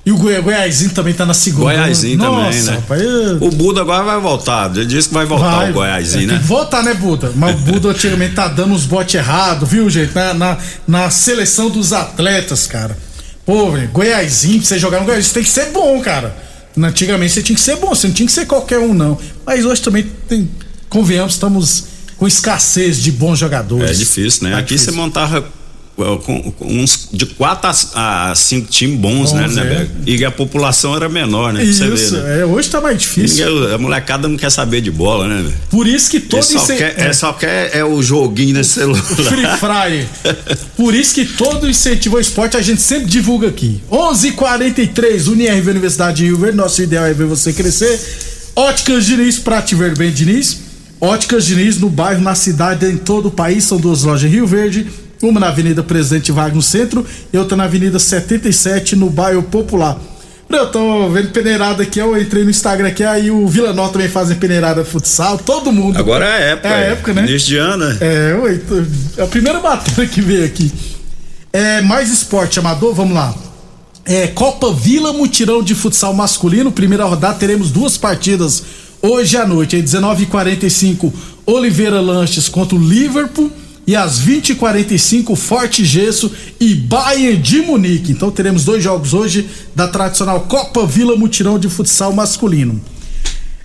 E 0.05 0.11
o 0.11 0.17
Goi 0.17 0.41
Goiazinho 0.41 0.91
também 0.91 1.15
tá 1.15 1.25
na 1.25 1.35
segunda. 1.35 1.65
Goiazinho 1.65 2.19
também, 2.19 2.63
né? 2.63 2.73
Rapaz, 2.73 3.03
eu... 3.03 3.37
O 3.41 3.51
Buda 3.53 3.83
agora 3.83 4.03
vai 4.03 4.21
voltar. 4.21 4.69
Ele 4.75 4.85
disse 4.85 5.07
que 5.07 5.15
vai 5.15 5.25
voltar 5.25 5.59
vai, 5.59 5.71
o 5.71 5.75
Goiazinho, 5.75 6.25
é, 6.25 6.35
né? 6.35 6.41
voltar, 6.43 6.83
né, 6.83 6.93
Buda? 6.93 7.33
Mas 7.37 7.55
o 7.55 7.59
Buda 7.59 7.91
antigamente 7.91 8.35
tá 8.35 8.49
dando 8.49 8.75
uns 8.75 8.85
botes 8.85 9.15
errados, 9.15 9.69
viu, 9.69 9.89
gente? 9.89 10.13
Na, 10.13 10.35
na, 10.35 10.59
na, 10.89 11.11
seleção 11.11 11.71
dos 11.71 11.93
atletas, 11.93 12.67
cara. 12.67 12.97
Pô, 13.47 13.71
velho, 13.71 13.89
Goiazinho, 13.91 14.59
pra 14.59 14.67
você 14.67 14.79
jogar 14.79 15.01
no 15.01 15.07
Goiás, 15.07 15.31
tem 15.31 15.43
que 15.43 15.49
ser 15.49 15.67
bom, 15.67 16.01
cara. 16.01 16.35
Antigamente 16.77 17.33
você 17.33 17.43
tinha 17.43 17.55
que 17.57 17.63
ser 17.63 17.77
bom, 17.77 17.89
você 17.89 18.07
não 18.07 18.15
tinha 18.15 18.27
que 18.27 18.33
ser 18.33 18.47
qualquer 18.47 18.79
um, 18.79 18.95
não. 18.95 19.19
Mas 19.45 19.65
hoje 19.65 19.83
também 19.83 20.07
tem. 20.29 20.49
Convenhamos, 20.89 21.35
estamos 21.35 21.85
com 22.17 22.27
escassez 22.27 22.99
de 22.99 23.11
bons 23.13 23.39
jogadores. 23.39 23.91
É 23.91 23.93
difícil, 23.95 24.45
né? 24.45 24.53
Tá 24.53 24.59
Aqui 24.59 24.75
difícil. 24.75 24.93
você 24.93 24.99
montava 24.99 25.45
com, 26.25 26.53
uns 26.61 27.09
de 27.13 27.27
quatro 27.27 27.71
a, 27.95 28.33
cinco 28.35 28.69
times 28.69 28.99
bons, 28.99 29.33
né, 29.33 29.49
né, 29.49 29.89
é. 30.07 30.11
E 30.11 30.25
a 30.25 30.31
população 30.31 30.95
era 30.97 31.09
menor, 31.09 31.53
né? 31.53 31.63
Isso, 31.65 31.85
ver, 31.85 32.23
né? 32.23 32.41
é, 32.41 32.45
hoje 32.45 32.71
tá 32.71 32.81
mais 32.81 32.99
difícil. 32.99 33.75
a 33.75 33.79
molecada 33.79 34.29
não 34.29 34.37
quer 34.37 34.51
saber 34.51 34.81
de 34.81 34.91
bola, 34.91 35.27
né? 35.29 35.53
Por 35.71 35.87
isso 35.87 36.11
que 36.11 36.21
todo 36.21 36.43
só 36.43 36.67
quer, 36.67 36.95
é. 36.99 37.07
é. 37.09 37.13
só 37.13 37.33
quer 37.33 37.71
é 37.77 37.85
o 37.85 38.03
joguinho 38.03 38.55
nesse 38.55 38.71
celular. 38.71 39.03
Free 39.03 39.47
Fire. 39.59 40.09
Por 40.77 40.95
isso 40.95 41.15
que 41.15 41.25
todo 41.25 41.69
incentivo 41.69 42.17
ao 42.17 42.21
esporte 42.21 42.57
a 42.57 42.63
gente 42.63 42.81
sempre 42.81 43.07
divulga 43.07 43.49
aqui. 43.49 43.81
11:43 43.91 45.29
Unirv 45.29 45.71
Universidade 45.71 46.19
de 46.19 46.25
Rio 46.25 46.39
Verde. 46.39 46.57
Nosso 46.57 46.83
ideal 46.83 47.07
é 47.07 47.15
ver 47.15 47.27
você 47.27 47.53
crescer. 47.53 48.01
Óticas 48.55 49.07
Diniz, 49.07 49.39
pra 49.39 49.63
te 49.63 49.75
ver 49.75 49.97
bem, 49.97 50.11
Diniz. 50.11 50.61
Óticas 51.01 51.47
Diniz 51.47 51.79
no 51.79 51.89
bairro, 51.89 52.21
na 52.21 52.35
cidade, 52.35 52.87
em 52.87 52.97
todo 52.97 53.27
o 53.27 53.31
país. 53.31 53.65
São 53.65 53.79
duas 53.79 54.03
lojas 54.03 54.31
em 54.31 54.35
Rio 54.35 54.47
Verde 54.47 54.87
uma 55.23 55.39
na 55.39 55.49
Avenida 55.49 55.83
Presidente 55.83 56.33
Vargas 56.33 56.57
no 56.57 56.63
centro 56.63 57.07
e 57.33 57.39
outra 57.39 57.57
na 57.57 57.65
Avenida 57.65 57.99
77 57.99 58.97
no 58.97 59.09
bairro 59.09 59.43
Popular. 59.45 59.99
Eu 60.51 60.67
tô 60.67 61.09
vendo 61.09 61.31
peneirada 61.31 61.83
aqui, 61.83 61.99
eu 61.99 62.21
entrei 62.21 62.45
no 62.45 62.51
Instagram 62.51 62.89
aqui, 62.89 63.03
aí 63.03 63.31
o 63.31 63.47
Vila 63.49 63.73
Nova 63.73 63.91
também 63.93 64.09
fazem 64.09 64.37
peneirada 64.37 64.85
futsal, 64.85 65.39
todo 65.39 65.73
mundo. 65.73 65.99
Agora 65.99 66.27
é 66.27 66.29
a 66.29 66.41
época. 66.41 66.69
É 66.69 66.73
a 66.73 66.79
época, 66.79 67.13
né? 67.15 67.23
Desde 67.23 67.57
ano. 67.57 67.89
Né? 67.89 67.99
É, 68.01 68.35
oi, 68.35 68.59
tô, 68.59 69.23
a 69.23 69.27
primeira 69.27 69.61
batalha 69.61 70.07
que 70.07 70.21
veio 70.21 70.45
aqui. 70.45 70.71
É, 71.53 71.81
mais 71.81 72.13
esporte 72.13 72.59
amador, 72.59 72.93
vamos 72.93 73.15
lá. 73.15 73.35
É, 74.05 74.27
Copa 74.27 74.73
Vila 74.73 75.13
Mutirão 75.13 75.63
de 75.63 75.75
Futsal 75.75 76.13
Masculino, 76.13 76.71
primeira 76.71 77.05
rodada, 77.05 77.39
teremos 77.39 77.71
duas 77.71 77.97
partidas 77.97 78.63
hoje 79.01 79.37
à 79.37 79.47
noite, 79.47 79.77
às 79.77 79.83
19h45, 79.83 81.13
Oliveira 81.47 82.01
Lanches 82.01 82.49
contra 82.49 82.77
o 82.77 82.79
Liverpool 82.79 83.51
e 83.87 83.97
às 83.97 84.21
20h45 84.21 85.35
Forte 85.37 85.85
Gesso 85.85 86.31
e 86.61 86.75
Bayern 86.75 87.37
de 87.41 87.63
Munique. 87.63 88.13
Então 88.13 88.31
teremos 88.31 88.65
dois 88.65 88.83
jogos 88.83 89.13
hoje 89.13 89.49
da 89.75 89.89
tradicional 89.89 90.43
Copa 90.43 90.87
Vila 90.87 91.17
Mutirão 91.17 91.59
de 91.59 91.69
Futsal 91.69 92.13
Masculino. 92.13 92.81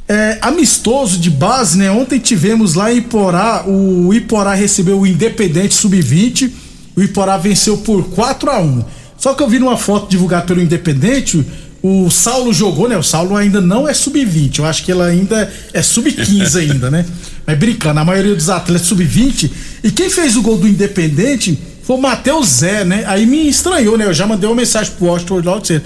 É, 0.10 0.38
amistoso 0.42 1.20
de 1.20 1.30
base, 1.30 1.78
né? 1.78 1.92
Ontem 1.92 2.18
tivemos 2.18 2.76
lá 2.76 2.92
em 2.92 3.00
Iporá, 3.00 3.66
o 3.68 4.14
Iporá 4.14 4.54
recebeu 4.54 5.02
o 5.02 5.06
Independente 5.06 5.76
Sub-20, 5.76 6.50
o 6.96 7.04
Iporá 7.04 7.38
venceu 7.38 7.78
por 7.80 8.06
4 8.12 8.50
a 8.50 8.60
1 8.62 8.86
Só 9.18 9.34
que 9.34 9.44
eu 9.44 9.50
vi 9.50 9.60
numa 9.60 9.78
foto 9.78 10.10
divulgada 10.10 10.46
pelo 10.46 10.62
Independente, 10.62 11.46
o 11.84 12.10
Saulo 12.10 12.54
jogou, 12.54 12.88
né? 12.88 12.98
O 12.98 13.04
Saulo 13.04 13.36
ainda 13.36 13.60
não 13.60 13.88
é 13.88 13.94
sub-20, 13.94 14.60
eu 14.60 14.66
acho 14.66 14.84
que 14.84 14.92
ele 14.92 15.02
ainda 15.02 15.52
é 15.74 15.82
sub-15 15.82 16.56
ainda, 16.72 16.90
né? 16.90 17.06
Mas 17.48 17.58
brincando, 17.58 18.02
a 18.02 18.04
maioria 18.04 18.36
dos 18.36 18.50
atletas 18.50 18.88
sub-20. 18.88 19.50
E 19.82 19.90
quem 19.90 20.10
fez 20.10 20.36
o 20.36 20.42
gol 20.42 20.58
do 20.58 20.68
Independente 20.68 21.58
foi 21.82 21.96
o 21.96 22.02
Matheus 22.02 22.50
Zé, 22.50 22.84
né? 22.84 23.06
Aí 23.08 23.26
me 23.26 23.48
estranhou, 23.48 23.98
né? 23.98 24.06
Eu 24.06 24.14
já 24.14 24.28
mandei 24.28 24.50
uma 24.50 24.56
mensagem 24.58 24.92
pro 24.98 25.06
Washington 25.06 25.40
logo 25.40 25.62
dizendo: 25.62 25.84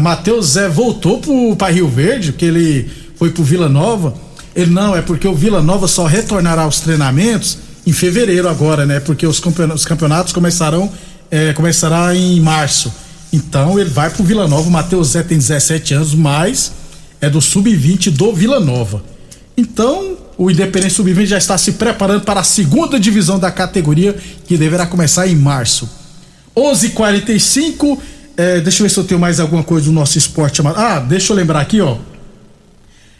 Matheus 0.00 0.46
Zé 0.54 0.68
voltou 0.68 1.20
pro, 1.20 1.54
pra 1.54 1.68
Rio 1.68 1.88
Verde, 1.88 2.32
porque 2.32 2.46
ele 2.46 2.90
foi 3.14 3.30
pro 3.30 3.44
Vila 3.44 3.68
Nova. 3.68 4.14
Ele 4.56 4.72
não, 4.72 4.96
é 4.96 5.00
porque 5.00 5.28
o 5.28 5.34
Vila 5.34 5.62
Nova 5.62 5.86
só 5.86 6.06
retornará 6.06 6.62
aos 6.62 6.80
treinamentos 6.80 7.58
em 7.86 7.92
fevereiro 7.92 8.48
agora, 8.48 8.84
né? 8.84 8.98
Porque 8.98 9.24
os 9.24 9.38
campeonatos, 9.38 9.82
os 9.82 9.86
campeonatos 9.86 10.32
começarão 10.32 10.90
é, 11.30 11.52
começará 11.52 12.16
em 12.16 12.40
março. 12.40 12.92
Então 13.32 13.78
ele 13.78 13.90
vai 13.90 14.10
pro 14.10 14.24
Vila 14.24 14.48
Nova. 14.48 14.68
O 14.68 14.72
Matheus 14.72 15.10
Zé 15.10 15.22
tem 15.22 15.38
17 15.38 15.94
anos, 15.94 16.14
mas 16.14 16.72
é 17.20 17.30
do 17.30 17.40
sub-20 17.40 18.10
do 18.10 18.32
Vila 18.32 18.58
Nova. 18.58 19.04
Então, 19.56 20.16
o 20.38 20.50
Independente 20.50 20.94
Sub-20 20.94 21.26
já 21.26 21.38
está 21.38 21.56
se 21.56 21.72
preparando 21.72 22.22
para 22.22 22.40
a 22.40 22.44
segunda 22.44 22.98
divisão 23.00 23.38
da 23.38 23.50
categoria, 23.50 24.14
que 24.46 24.56
deverá 24.56 24.86
começar 24.86 25.26
em 25.26 25.36
março. 25.36 25.88
11:45 26.54 27.98
é, 28.36 28.60
deixa 28.60 28.82
eu 28.82 28.84
ver 28.84 28.90
se 28.90 28.98
eu 28.98 29.04
tenho 29.04 29.18
mais 29.18 29.40
alguma 29.40 29.62
coisa 29.62 29.86
do 29.86 29.92
nosso 29.92 30.18
esporte. 30.18 30.60
Ah, 30.66 31.00
deixa 31.00 31.32
eu 31.32 31.36
lembrar 31.36 31.60
aqui, 31.60 31.80
ó. 31.80 31.96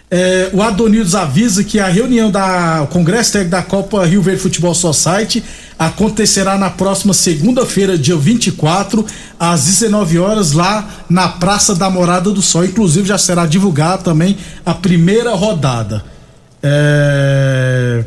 É, 0.09 0.51
o 0.53 0.63
Adonildos 0.63 1.17
avisa 1.17 1.65
que 1.65 1.81
a 1.81 1.89
reunião 1.89 2.31
da 2.31 2.87
Congresso 2.91 3.33
Técnico 3.33 3.51
da 3.51 3.63
Copa 3.63 4.07
Rio 4.07 4.23
Verde 4.23 4.41
Futebol 4.41 4.75
Society 4.75 5.43
acontecerá 5.77 6.57
na 6.57 6.71
próxima 6.71 7.13
segunda-feira, 7.13 7.99
dia 7.99 8.15
24, 8.15 9.05
às 9.41 9.65
19 9.65 10.19
horas, 10.19 10.53
lá 10.53 10.89
na 11.09 11.29
Praça 11.29 11.75
da 11.75 11.91
Morada 11.91 12.31
do 12.31 12.41
Sol. 12.41 12.65
Inclusive, 12.65 13.09
já 13.09 13.19
será 13.19 13.47
divulgada 13.47 14.03
também 14.03 14.37
a 14.65 14.75
primeira 14.75 15.35
rodada. 15.35 16.05
É... 16.67 18.05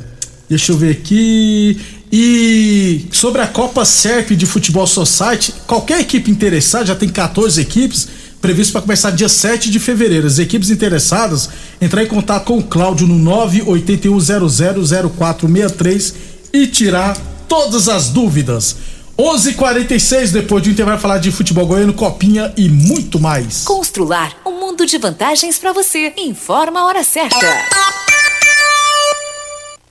Deixa 0.50 0.72
eu 0.72 0.78
ver 0.78 0.92
aqui. 0.92 1.80
E 2.12 3.06
sobre 3.12 3.42
a 3.42 3.48
Copa 3.48 3.86
Serp 3.86 4.32
de 4.32 4.48
Futebol 4.48 4.88
Society, 4.88 5.54
qualquer 5.68 6.00
equipe 6.02 6.32
interessada, 6.32 6.88
já 6.88 6.96
tem 6.96 7.08
14 7.08 7.62
equipes, 7.62 8.08
previsto 8.42 8.72
para 8.72 8.82
começar 8.82 9.12
dia 9.12 9.30
7 9.30 9.70
de 9.70 9.80
fevereiro. 9.80 10.26
As 10.26 10.40
equipes 10.40 10.72
interessadas 10.72 11.50
entrar 11.80 12.02
em 12.04 12.08
contato 12.08 12.46
com 12.46 12.58
o 12.58 12.64
Cláudio 12.64 13.06
no 13.06 13.20
981000463 13.32 16.16
e 16.52 16.66
tirar 16.66 17.16
todas 17.48 17.88
as 17.88 18.10
dúvidas. 18.10 18.76
11:46 19.20 20.32
depois 20.32 20.64
de 20.64 20.70
um 20.70 20.72
intervalo 20.72 20.98
falar 20.98 21.18
de 21.18 21.30
futebol 21.30 21.68
goiano, 21.68 21.94
copinha 21.94 22.54
e 22.56 22.70
muito 22.70 23.20
mais. 23.20 23.66
Constrular 23.66 24.34
um 24.46 24.60
mundo 24.60 24.86
de 24.86 24.98
vantagens 24.98 25.60
para 25.60 25.74
você. 25.74 26.14
Informa 26.18 26.80
a 26.80 26.86
hora 26.86 27.04
certa. 27.04 27.36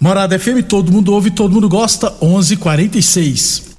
Morada 0.00 0.37
FM, 0.37 0.62
todo 0.62 0.93
mundo 0.93 1.12
ouve, 1.12 1.28
todo 1.28 1.52
mundo 1.52 1.69
gosta. 1.69 2.12
11:46. 2.21 3.68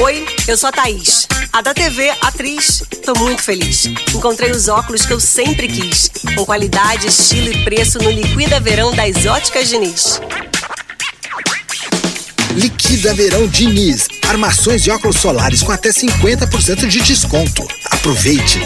Oi, 0.00 0.24
eu 0.46 0.56
sou 0.56 0.68
a 0.68 0.72
Thaís, 0.72 1.26
a 1.52 1.60
da 1.60 1.74
TV, 1.74 2.08
atriz. 2.22 2.84
Tô 3.04 3.18
muito 3.18 3.42
feliz. 3.42 3.86
Encontrei 4.14 4.52
os 4.52 4.68
óculos 4.68 5.04
que 5.04 5.12
eu 5.12 5.18
sempre 5.18 5.66
quis, 5.66 6.08
com 6.36 6.44
qualidade, 6.44 7.08
estilo 7.08 7.50
e 7.50 7.64
preço 7.64 7.98
no 7.98 8.08
Liquida 8.08 8.60
Verão 8.60 8.94
das 8.94 9.26
Óticas 9.26 9.68
Diniz. 9.68 10.20
Liquida 12.54 13.12
Verão 13.12 13.48
Diniz. 13.48 14.06
Armações 14.28 14.84
de 14.84 14.90
óculos 14.92 15.16
solares 15.16 15.64
com 15.64 15.72
até 15.72 15.90
50% 15.90 16.86
de 16.86 17.00
desconto. 17.00 17.66
Aproveite. 17.86 18.60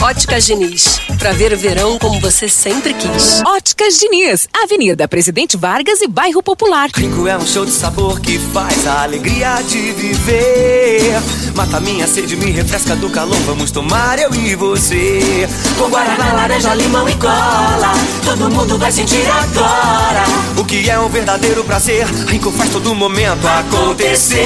Óticas 0.00 0.46
Diniz, 0.46 1.00
pra 1.22 1.30
ver 1.30 1.52
o 1.52 1.56
verão 1.56 2.00
como 2.00 2.18
você 2.18 2.48
sempre 2.48 2.92
quis. 2.94 3.40
Óticas 3.46 3.96
Diniz, 3.96 4.48
Avenida 4.52 5.06
Presidente 5.06 5.56
Vargas 5.56 6.02
e 6.02 6.08
Bairro 6.08 6.42
Popular. 6.42 6.90
Rico 6.92 7.28
é 7.28 7.38
um 7.38 7.46
show 7.46 7.64
de 7.64 7.70
sabor 7.70 8.18
que 8.18 8.40
faz 8.40 8.84
a 8.88 9.04
alegria 9.04 9.62
de 9.62 9.92
viver. 9.92 11.22
Mata 11.54 11.78
minha 11.78 12.08
sede, 12.08 12.34
me 12.34 12.50
refresca 12.50 12.96
do 12.96 13.08
calor. 13.08 13.38
Vamos 13.46 13.70
tomar 13.70 14.18
eu 14.18 14.34
e 14.34 14.56
você. 14.56 15.48
Com 15.78 15.88
guaraná, 15.88 16.32
laranja, 16.32 16.74
limão 16.74 17.08
e 17.08 17.14
cola. 17.14 17.92
Todo 18.24 18.50
mundo 18.50 18.76
vai 18.76 18.90
sentir 18.90 19.24
agora. 19.30 20.24
O 20.58 20.64
que 20.64 20.90
é 20.90 20.98
um 20.98 21.08
verdadeiro 21.08 21.62
prazer. 21.62 22.04
Rico 22.26 22.50
faz 22.50 22.70
todo 22.70 22.92
momento 22.96 23.46
acontecer. 23.46 24.42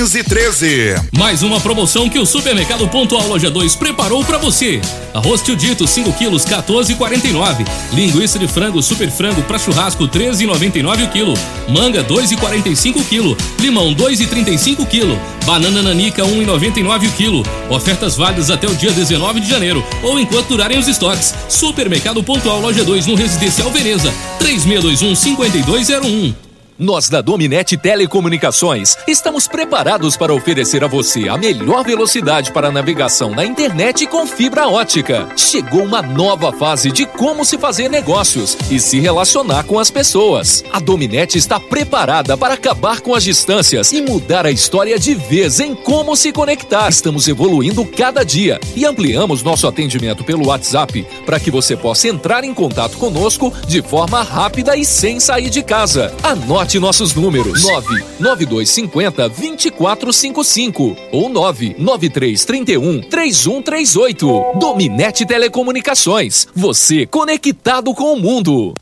Mais 1.15 1.43
uma 1.43 1.59
promoção 1.59 2.09
que 2.09 2.17
o 2.17 2.25
Supermercado 2.25 2.87
Pontual 2.87 3.27
Loja 3.27 3.51
2 3.51 3.75
preparou 3.75 4.25
para 4.25 4.39
você. 4.39 4.81
Arroz 5.13 5.43
tio 5.43 5.55
dito 5.55 5.85
5 5.85 6.13
quilos 6.13 6.43
14,49. 6.43 7.67
Linguiça 7.93 8.39
de 8.39 8.47
frango 8.47 8.81
super 8.81 9.11
frango 9.11 9.43
para 9.43 9.59
churrasco 9.59 10.07
13,99 10.07 11.05
o 11.05 11.07
quilo. 11.09 11.33
Manga 11.69 12.03
2,45 12.03 12.99
o 12.99 13.03
quilo. 13.03 13.37
Limão 13.59 13.93
2,35 13.93 14.79
o 14.79 14.85
quilo. 14.87 15.19
Banana 15.45 15.83
nanica 15.83 16.23
1,99 16.23 17.07
o 17.07 17.11
quilo. 17.11 17.43
Ofertas 17.69 18.17
válidas 18.17 18.49
até 18.49 18.67
o 18.67 18.75
dia 18.75 18.91
19 18.91 19.39
de 19.39 19.49
janeiro 19.49 19.85
ou 20.01 20.19
enquanto 20.19 20.47
durarem 20.47 20.79
os 20.79 20.87
estoques. 20.87 21.31
Supermercado 21.47 22.23
Pontual 22.23 22.59
Loja 22.59 22.83
2 22.83 23.05
no 23.05 23.13
Residencial 23.13 23.69
Veneza 23.69 24.11
3621 24.39 25.15
5201. 25.15 26.50
Nós 26.81 27.09
da 27.09 27.21
Dominete 27.21 27.77
Telecomunicações 27.77 28.97
estamos 29.07 29.47
preparados 29.47 30.17
para 30.17 30.33
oferecer 30.33 30.83
a 30.83 30.87
você 30.87 31.29
a 31.29 31.37
melhor 31.37 31.83
velocidade 31.83 32.51
para 32.51 32.71
navegação 32.71 33.35
na 33.35 33.45
internet 33.45 34.07
com 34.07 34.25
fibra 34.25 34.67
ótica. 34.67 35.29
Chegou 35.37 35.83
uma 35.83 36.01
nova 36.01 36.51
fase 36.51 36.91
de 36.91 37.05
como 37.05 37.45
se 37.45 37.59
fazer 37.59 37.87
negócios 37.87 38.57
e 38.71 38.79
se 38.79 38.99
relacionar 38.99 39.63
com 39.65 39.77
as 39.77 39.91
pessoas. 39.91 40.63
A 40.73 40.79
Dominete 40.79 41.37
está 41.37 41.59
preparada 41.59 42.35
para 42.35 42.55
acabar 42.55 42.99
com 42.99 43.13
as 43.13 43.23
distâncias 43.23 43.93
e 43.93 44.01
mudar 44.01 44.47
a 44.47 44.51
história 44.51 44.97
de 44.97 45.13
vez 45.13 45.59
em 45.59 45.75
como 45.75 46.15
se 46.15 46.31
conectar. 46.31 46.89
Estamos 46.89 47.27
evoluindo 47.27 47.85
cada 47.85 48.23
dia 48.25 48.59
e 48.75 48.87
ampliamos 48.87 49.43
nosso 49.43 49.67
atendimento 49.67 50.23
pelo 50.23 50.47
WhatsApp 50.47 51.05
para 51.27 51.39
que 51.39 51.51
você 51.51 51.77
possa 51.77 52.07
entrar 52.07 52.43
em 52.43 52.55
contato 52.55 52.97
conosco 52.97 53.53
de 53.67 53.83
forma 53.83 54.23
rápida 54.23 54.75
e 54.75 54.83
sem 54.83 55.19
sair 55.19 55.51
de 55.51 55.61
casa. 55.61 56.11
Anote 56.23 56.70
nossos 56.79 57.13
números: 57.13 57.63
99250 57.63 59.29
2455 59.29 60.95
ou 61.11 61.29
99331 61.29 63.01
3138. 63.01 64.59
Dominete 64.59 65.25
Telecomunicações. 65.25 66.47
Você 66.55 67.05
conectado 67.05 67.93
com 67.93 68.13
o 68.13 68.19
mundo. 68.19 68.73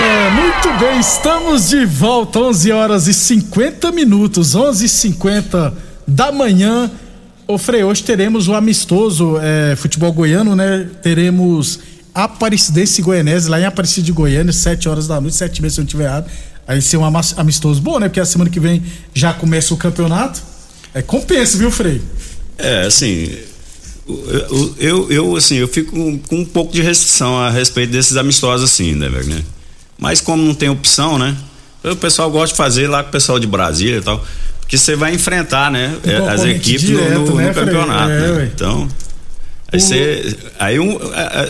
É, 0.00 0.30
muito 0.30 0.78
bem, 0.78 1.00
estamos 1.00 1.68
de 1.68 1.84
volta, 1.84 2.38
11 2.38 2.72
horas 2.72 3.06
e 3.06 3.14
50 3.14 3.92
minutos, 3.92 4.54
11 4.54 4.86
e 4.86 4.88
50 4.88 5.76
da 6.06 6.32
manhã. 6.32 6.90
Ô 7.50 7.56
Frei, 7.56 7.82
hoje 7.82 8.02
teremos 8.02 8.46
o 8.46 8.52
amistoso 8.52 9.38
é, 9.40 9.74
futebol 9.74 10.12
goiano, 10.12 10.54
né? 10.54 10.86
Teremos 11.02 11.80
Aparecidense 12.14 13.00
Goianese 13.00 13.48
lá 13.48 13.58
em 13.58 13.64
Aparecida 13.64 14.04
de 14.04 14.12
Goiânia, 14.12 14.52
7 14.52 14.86
horas 14.86 15.06
da 15.08 15.18
noite, 15.18 15.34
7 15.34 15.62
meses 15.62 15.76
se 15.76 15.80
eu 15.80 15.82
não 15.84 15.86
estiver 15.86 16.04
errado. 16.04 16.30
Aí 16.66 16.82
ser 16.82 16.98
um 16.98 17.04
amistoso 17.06 17.80
bom, 17.80 17.98
né? 17.98 18.06
Porque 18.10 18.20
a 18.20 18.26
semana 18.26 18.50
que 18.50 18.60
vem 18.60 18.82
já 19.14 19.32
começa 19.32 19.72
o 19.72 19.78
campeonato. 19.78 20.42
É 20.92 21.00
compensa, 21.00 21.56
viu, 21.56 21.70
Frei? 21.70 22.02
É, 22.58 22.82
assim, 22.82 23.34
eu, 24.06 24.74
eu, 24.78 25.10
eu, 25.10 25.36
assim, 25.36 25.54
eu 25.54 25.68
fico 25.68 25.92
com, 26.28 26.36
um 26.36 26.44
pouco 26.44 26.70
de 26.70 26.82
restrição 26.82 27.38
a 27.38 27.48
respeito 27.48 27.90
desses 27.90 28.18
amistosos 28.18 28.70
assim, 28.70 28.94
né, 28.94 29.08
velho, 29.08 29.26
né? 29.26 29.42
Mas 29.96 30.20
como 30.20 30.44
não 30.44 30.54
tem 30.54 30.68
opção, 30.68 31.18
né? 31.18 31.34
O 31.82 31.96
pessoal 31.96 32.30
gosta 32.30 32.52
de 32.52 32.58
fazer 32.58 32.88
lá 32.88 33.02
com 33.02 33.08
o 33.08 33.12
pessoal 33.12 33.38
de 33.38 33.46
Brasília 33.46 34.00
e 34.00 34.02
tal. 34.02 34.22
Porque 34.68 34.76
você 34.76 34.94
vai 34.94 35.14
enfrentar, 35.14 35.70
né? 35.70 35.96
As 36.30 36.44
equipes 36.44 36.82
direto, 36.82 37.20
no, 37.20 37.24
no, 37.24 37.36
né, 37.36 37.48
no 37.48 37.54
campeonato. 37.54 38.10
É, 38.10 38.32
né? 38.32 38.50
Então. 38.54 38.86
Aí 39.72 39.80
você. 39.80 40.36
Aí 40.58 40.78
um. 40.78 40.98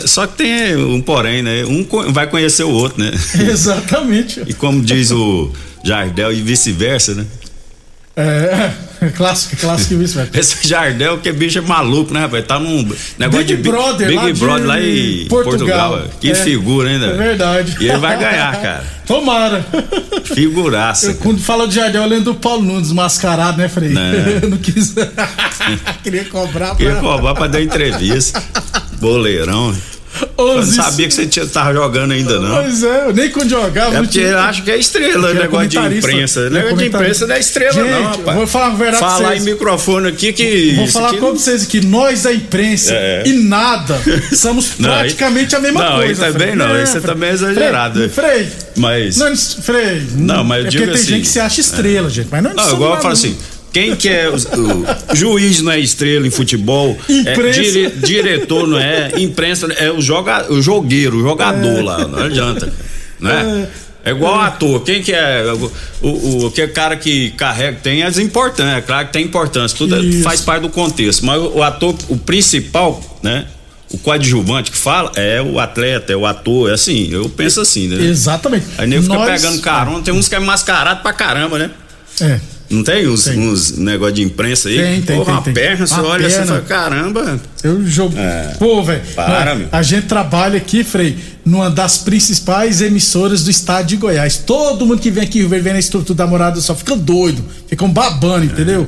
Só 0.05 0.25
que 0.25 0.37
tem 0.37 0.77
um 0.77 1.01
porém, 1.01 1.41
né? 1.43 1.65
Um 1.65 1.85
vai 2.13 2.27
conhecer 2.27 2.63
o 2.63 2.69
outro, 2.69 3.03
né? 3.03 3.11
Exatamente. 3.51 4.41
e 4.47 4.53
como 4.53 4.81
diz 4.81 5.11
o 5.11 5.51
Jardel 5.83 6.31
e 6.31 6.41
vice-versa, 6.41 7.13
né? 7.13 7.25
É, 8.15 8.71
clássico, 9.15 9.55
clássico 9.57 10.01
isso, 10.01 10.15
velho. 10.15 10.29
Esse 10.33 10.67
Jardel 10.67 11.19
que 11.19 11.29
é 11.29 11.31
bicho 11.31 11.61
maluco, 11.63 12.13
né, 12.13 12.21
rapaz? 12.21 12.45
Tá 12.45 12.59
num 12.59 12.83
negócio 13.17 13.45
Big 13.45 13.55
de 13.55 13.69
Brother, 13.69 14.07
Big 14.07 14.33
Brother 14.39 14.65
lá 14.65 14.81
em 14.81 15.27
Portugal. 15.27 15.91
Portugal. 15.91 16.09
Que 16.19 16.31
é, 16.31 16.35
figura, 16.35 16.97
né? 16.97 17.09
É 17.09 17.17
verdade. 17.17 17.77
E 17.79 17.87
ele 17.87 17.97
vai 17.97 18.17
ganhar, 18.17 18.61
cara. 18.61 18.83
Tomara. 19.05 19.65
Figuraça. 20.23 21.07
Eu, 21.07 21.15
quando 21.15 21.39
fala 21.41 21.67
de 21.67 21.75
Jardel, 21.75 22.03
eu 22.03 22.07
lembro 22.09 22.25
do 22.25 22.35
Paulo 22.35 22.63
Nunes 22.63 22.91
mascarado, 22.91 23.57
né, 23.57 23.67
Frei? 23.67 23.91
É. 23.97 24.39
Eu 24.43 24.49
não 24.51 24.57
quis. 24.57 24.93
Queria 26.03 26.25
cobrar 26.25 26.67
pra. 26.67 26.75
Queria 26.75 26.95
cobrar 26.95 27.33
pra 27.33 27.47
dar 27.47 27.61
entrevista. 27.61 28.41
Boleirão. 28.99 29.75
Eu 30.37 30.55
não 30.57 30.63
sabia 30.63 31.07
que 31.07 31.13
você 31.13 31.25
tinha, 31.27 31.45
tava 31.45 31.73
jogando 31.73 32.11
ainda, 32.11 32.39
não. 32.39 32.63
Pois 32.63 32.83
é, 32.83 33.13
nem 33.13 33.29
quando 33.29 33.49
jogava. 33.49 33.95
É 33.97 34.01
porque 34.01 34.19
eu 34.19 34.39
acho 34.39 34.63
que 34.63 34.71
é 34.71 34.77
estrela, 34.77 35.33
negócio 35.33 35.67
de 35.67 35.77
imprensa. 35.77 36.49
Negócio 36.49 36.77
de 36.77 36.85
imprensa 36.87 37.27
não 37.27 37.35
é 37.35 37.39
estrela, 37.39 37.73
Gente, 37.73 37.89
não, 37.89 38.03
rapaz. 38.03 38.37
Vou 38.37 38.47
falar 38.47 38.67
a 38.67 38.69
verdade 38.69 38.99
Falar 38.99 39.29
vocês. 39.29 39.41
em 39.47 39.51
microfone 39.51 40.07
aqui 40.09 40.33
que. 40.33 40.73
Vou 40.75 40.87
falar 40.87 41.13
com 41.17 41.33
vocês 41.33 41.63
aqui, 41.63 41.81
nós 41.85 42.23
da 42.23 42.33
imprensa 42.33 42.93
É. 42.93 43.23
e 43.25 43.33
nada 43.33 43.99
somos 44.33 44.73
Não, 44.79 44.89
aí- 44.91 44.99
praticamente 44.99 45.55
a 45.55 45.59
mesma 45.59 45.83
não, 45.83 45.95
coisa. 45.97 46.25
também 46.27 46.39
Frei. 46.47 46.55
não, 46.55 46.75
É, 46.75 46.83
isso 46.83 46.97
é 46.97 47.01
também 47.01 47.29
exagerado. 47.31 48.09
Frei, 48.09 48.47
Mas. 48.77 49.17
não, 49.17 49.35
Frei. 49.35 50.03
Não, 50.15 50.43
mas 50.43 50.59
eu 50.59 50.67
é 50.67 50.71
porque 50.71 50.77
digo 50.77 50.85
tem 50.91 50.93
assim, 51.01 51.05
gente 51.13 51.21
que 51.23 51.27
se 51.29 51.39
acha 51.39 51.61
estrela, 51.61 52.09
gente, 52.09 52.27
mas 52.31 52.43
não, 52.43 52.51
Não, 52.53 52.63
somos 52.63 52.73
igual 52.75 52.91
eu 52.95 53.01
falo 53.01 53.07
não. 53.07 53.13
assim. 53.13 53.37
Quem 53.71 53.95
que 53.95 54.09
é 54.09 54.29
o, 54.29 54.33
o 54.35 55.15
juiz 55.15 55.61
não 55.61 55.71
é 55.71 55.79
estrela 55.79 56.25
em 56.25 56.31
futebol, 56.31 56.97
é, 57.25 57.51
dire- 57.51 57.89
diretor 58.03 58.67
não 58.67 58.79
é, 58.79 59.11
imprensa 59.17 59.67
é 59.77 59.91
o, 59.91 60.01
joga, 60.01 60.51
o 60.51 60.61
jogueiro, 60.61 61.17
o 61.17 61.21
jogador 61.21 61.79
É. 61.79 61.83
lá, 61.83 62.07
não 62.07 62.19
adianta, 62.23 62.73
né? 63.19 63.67
É 64.03 64.11
igual 64.11 64.39
ator, 64.39 64.81
quem 64.83 65.03
que 65.03 65.11
é 65.11 65.43
o, 65.53 65.71
o, 66.07 66.45
o 66.45 66.51
que 66.51 66.61
é 66.61 66.67
cara 66.67 66.95
que 66.95 67.31
carrega, 67.31 67.77
tem 67.83 68.01
as 68.01 68.17
importâncias, 68.17 68.77
é 68.77 68.81
claro 68.81 69.07
que 69.07 69.13
tem 69.13 69.25
importância, 69.25 69.77
tudo 69.77 69.95
é- 69.95 69.99
Isso. 69.99 70.23
faz 70.23 70.41
parte 70.41 70.61
do 70.63 70.69
contexto, 70.69 71.25
mas 71.25 71.39
o, 71.39 71.57
o 71.57 71.63
ator, 71.63 71.93
o 72.07 72.17
principal, 72.17 73.19
né? 73.21 73.45
O 73.91 73.97
coadjuvante 73.97 74.71
que 74.71 74.77
fala 74.77 75.11
é 75.15 75.41
o 75.41 75.59
atleta, 75.59 76.13
é 76.13 76.15
o 76.15 76.25
ator, 76.25 76.69
é 76.69 76.73
assim, 76.73 77.09
eu 77.11 77.27
penso 77.29 77.59
assim, 77.59 77.87
né? 77.87 78.03
Exatamente. 78.05 78.65
Aí 78.77 78.87
nem 78.87 79.01
fica 79.01 79.15
Nós- 79.15 79.29
pegando 79.41 79.59
carona, 79.61 80.01
tem 80.01 80.13
uns 80.13 80.27
que 80.29 80.35
é 80.35 80.39
mascarado 80.39 81.01
pra 81.01 81.11
caramba, 81.11 81.57
né? 81.59 81.69
É. 82.21 82.39
Não 82.69 82.83
tem 82.83 83.07
uns, 83.07 83.23
Tem. 83.23 83.39
uns 83.39 83.77
negócio 83.77 84.13
de 84.13 84.21
imprensa 84.21 84.69
aí? 84.69 84.75
Tem, 84.77 85.01
tem, 85.01 85.15
Porra, 85.17 85.25
tem, 85.25 85.33
uma 85.33 85.41
tem. 85.41 85.53
perna, 85.53 85.87
você 85.87 85.93
Uma 85.95 86.03
olha 86.07 86.27
assim 86.27 86.35
e 86.35 86.39
perna. 86.39 86.53
fala, 86.53 86.61
caramba. 86.65 87.39
Eu 87.63 87.85
jogo. 87.87 88.15
É. 88.17 88.55
Pô, 88.59 88.83
velho. 88.83 89.01
Para, 89.15 89.55
meu. 89.55 89.67
A 89.71 89.81
gente 89.81 90.05
trabalha 90.05 90.57
aqui, 90.57 90.83
Frei, 90.83 91.17
numa 91.43 91.69
das 91.69 91.97
principais 91.97 92.79
emissoras 92.81 93.43
do 93.43 93.49
estado 93.49 93.87
de 93.87 93.95
Goiás. 93.95 94.37
Todo 94.37 94.85
mundo 94.85 95.01
que 95.01 95.09
vem 95.09 95.23
aqui 95.23 95.41
vem 95.43 95.73
na 95.73 95.79
estrutura 95.79 96.15
da 96.15 96.27
morada 96.27 96.61
só 96.61 96.75
fica 96.75 96.95
doido, 96.95 97.43
ficam 97.67 97.89
babando, 97.89 98.45
entendeu? 98.45 98.87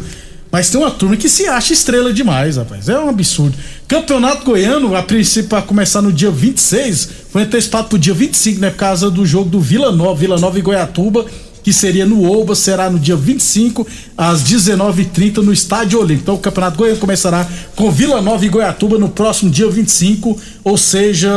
Mas 0.52 0.70
tem 0.70 0.80
uma 0.80 0.92
turma 0.92 1.16
que 1.16 1.30
se 1.30 1.48
acha 1.48 1.72
estrela 1.74 2.14
demais, 2.14 2.58
rapaz. 2.58 2.88
É 2.90 3.00
um 3.00 3.10
absurdo. 3.10 3.58
Campeonato 3.88 4.44
Goiano, 4.46 4.94
a 4.96 5.02
princípio, 5.02 5.50
para 5.50 5.62
começar 5.62 6.02
no 6.02 6.12
dia 6.12 6.30
26, 6.30 7.10
foi 7.32 7.44
antecipado 7.44 7.88
pro 7.88 7.98
dia 7.98 8.14
25, 8.14 8.60
né? 8.60 8.70
Por 8.70 8.76
causa 8.76 9.10
do 9.10 9.26
jogo 9.26 9.50
do 9.50 9.62
Vila 9.62 9.92
Nova, 9.92 10.14
Vila 10.14 10.38
Nova 10.38 10.60
e 10.60 10.62
Goiatuba, 10.62 11.26
que 11.64 11.72
seria 11.72 12.06
no 12.06 12.30
Oba, 12.30 12.56
será 12.56 12.90
no 12.90 13.00
dia 13.00 13.16
25, 13.16 13.88
às 14.18 14.44
19h30, 14.44 15.38
no 15.38 15.54
Estádio 15.54 16.00
Olímpico. 16.00 16.24
Então 16.24 16.36
o 16.36 16.40
Campeonato 16.40 16.78
Goiano 16.78 17.00
começará 17.00 17.48
com 17.76 17.92
Vila 17.92 18.22
Nova 18.22 18.46
e 18.46 18.50
Goiatuba 18.50 18.98
no 18.98 19.10
próximo 19.10 19.52
dia 19.52 19.70
25, 19.70 20.40
ou 20.64 20.78
seja. 20.78 21.30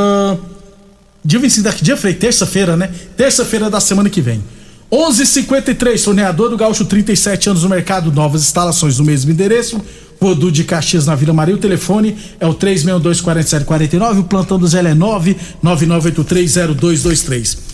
Dia 1.25 1.39
25 1.39 1.65
daqui, 1.65 1.83
dia 1.83 1.97
Frei, 1.97 2.13
terça-feira, 2.15 2.77
né? 2.77 2.91
Terça-feira 3.17 3.71
da 3.71 3.81
semana 3.81 4.11
que 4.11 4.21
vem. 4.21 4.43
11:53 4.91 6.05
torneador 6.05 6.51
do 6.51 6.57
Gaúcho, 6.57 6.85
37 6.85 7.51
anos 7.51 7.63
no 7.63 7.69
mercado, 7.69 8.11
novas 8.13 8.43
instalações 8.43 8.99
no 8.99 9.05
mesmo 9.05 9.31
endereço. 9.31 9.81
Rodu 10.21 10.53
de 10.53 10.65
Caxias 10.65 11.07
na 11.07 11.15
Vila 11.15 11.33
Maria. 11.33 11.55
O 11.55 11.59
telefone 11.59 12.17
é 12.39 12.47
o 12.47 12.53
362-4749. 12.55 14.21
O 14.21 14.25
plantão 14.25 14.59
do 14.59 14.67
Zé 14.67 14.81
é 14.81 14.95
999830223. 14.95 17.74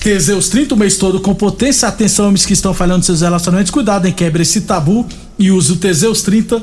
Teseus 0.00 0.48
30 0.48 0.74
o 0.74 0.78
mês 0.78 0.96
todo 0.96 1.20
com 1.20 1.34
potência. 1.34 1.88
Atenção, 1.88 2.26
homens 2.26 2.44
que 2.44 2.52
estão 2.52 2.74
falhando 2.74 3.04
seus 3.04 3.20
relacionamentos. 3.20 3.70
Cuidado, 3.70 4.06
hein? 4.06 4.12
Quebre 4.12 4.42
esse 4.42 4.62
tabu 4.62 5.06
e 5.38 5.50
use 5.50 5.72
o 5.72 5.76
Teseus 5.76 6.22
30 6.22 6.62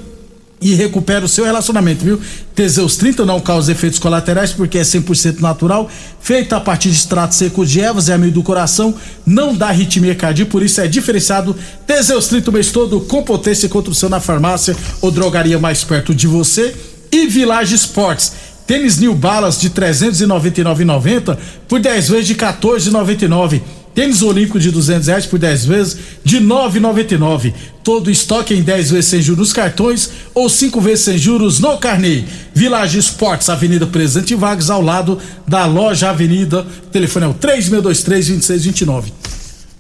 e 0.61 0.73
recupera 0.73 1.23
o 1.23 1.29
seu 1.29 1.45
relacionamento, 1.45 2.03
viu? 2.03 2.19
Teseus 2.53 2.97
30 2.97 3.25
não 3.25 3.39
causa 3.39 3.71
efeitos 3.71 3.97
colaterais 3.97 4.51
porque 4.51 4.77
é 4.77 4.81
100% 4.81 5.39
natural, 5.39 5.89
feito 6.19 6.53
a 6.53 6.59
partir 6.59 6.89
de 6.89 6.95
extratos 6.95 7.37
secos 7.37 7.71
de 7.71 7.79
ervas, 7.79 8.09
é 8.09 8.13
amigo 8.13 8.33
do 8.33 8.43
coração, 8.43 8.93
não 9.25 9.55
dá 9.55 9.69
arritmia 9.69 10.13
cardíaca, 10.15 10.51
por 10.51 10.61
isso 10.61 10.81
é 10.81 10.87
diferenciado. 10.87 11.55
Teseus 11.87 12.27
30 12.27 12.49
o 12.49 12.53
mês 12.53 12.71
todo 12.71 12.99
com 13.01 13.23
potência 13.23 13.67
e 13.67 13.69
construção 13.69 14.09
na 14.09 14.19
farmácia 14.19 14.75
ou 15.01 15.11
drogaria 15.11 15.57
mais 15.57 15.83
perto 15.83 16.13
de 16.13 16.27
você. 16.27 16.75
E 17.11 17.25
Village 17.25 17.73
Sports. 17.73 18.33
Tênis 18.69 18.99
New 18.99 19.15
Balance 19.15 19.59
de 19.59 19.71
399,90 19.71 21.35
por 21.67 21.79
10 21.79 22.09
vezes 22.09 22.27
de 22.27 22.35
14,99. 22.35 23.61
Tênis 23.95 24.21
Olímpico 24.21 24.59
de 24.59 24.69
200 24.69 25.07
reais 25.07 25.25
por 25.25 25.39
10 25.39 25.65
vezes 25.65 25.97
de 26.23 26.39
9,99. 26.39 27.51
Todo 27.83 28.11
estoque 28.11 28.53
em 28.53 28.61
10 28.61 28.91
vezes 28.91 29.05
sem 29.07 29.23
juros 29.23 29.39
nos 29.39 29.53
cartões 29.53 30.11
ou 30.35 30.47
5 30.47 30.79
vezes 30.81 31.03
sem 31.03 31.17
juros 31.17 31.59
no 31.59 31.79
carnê. 31.79 32.25
Village 32.53 32.99
Esportes, 32.99 33.49
Avenida 33.49 33.87
Presidente 33.87 34.35
Vargas, 34.35 34.69
ao 34.69 34.83
lado 34.83 35.17
da 35.47 35.65
loja 35.65 36.11
Avenida. 36.11 36.59
O 36.59 36.89
telefone 36.91 37.25
é 37.25 37.29
o 37.29 37.33
3623-2629. 37.33 39.05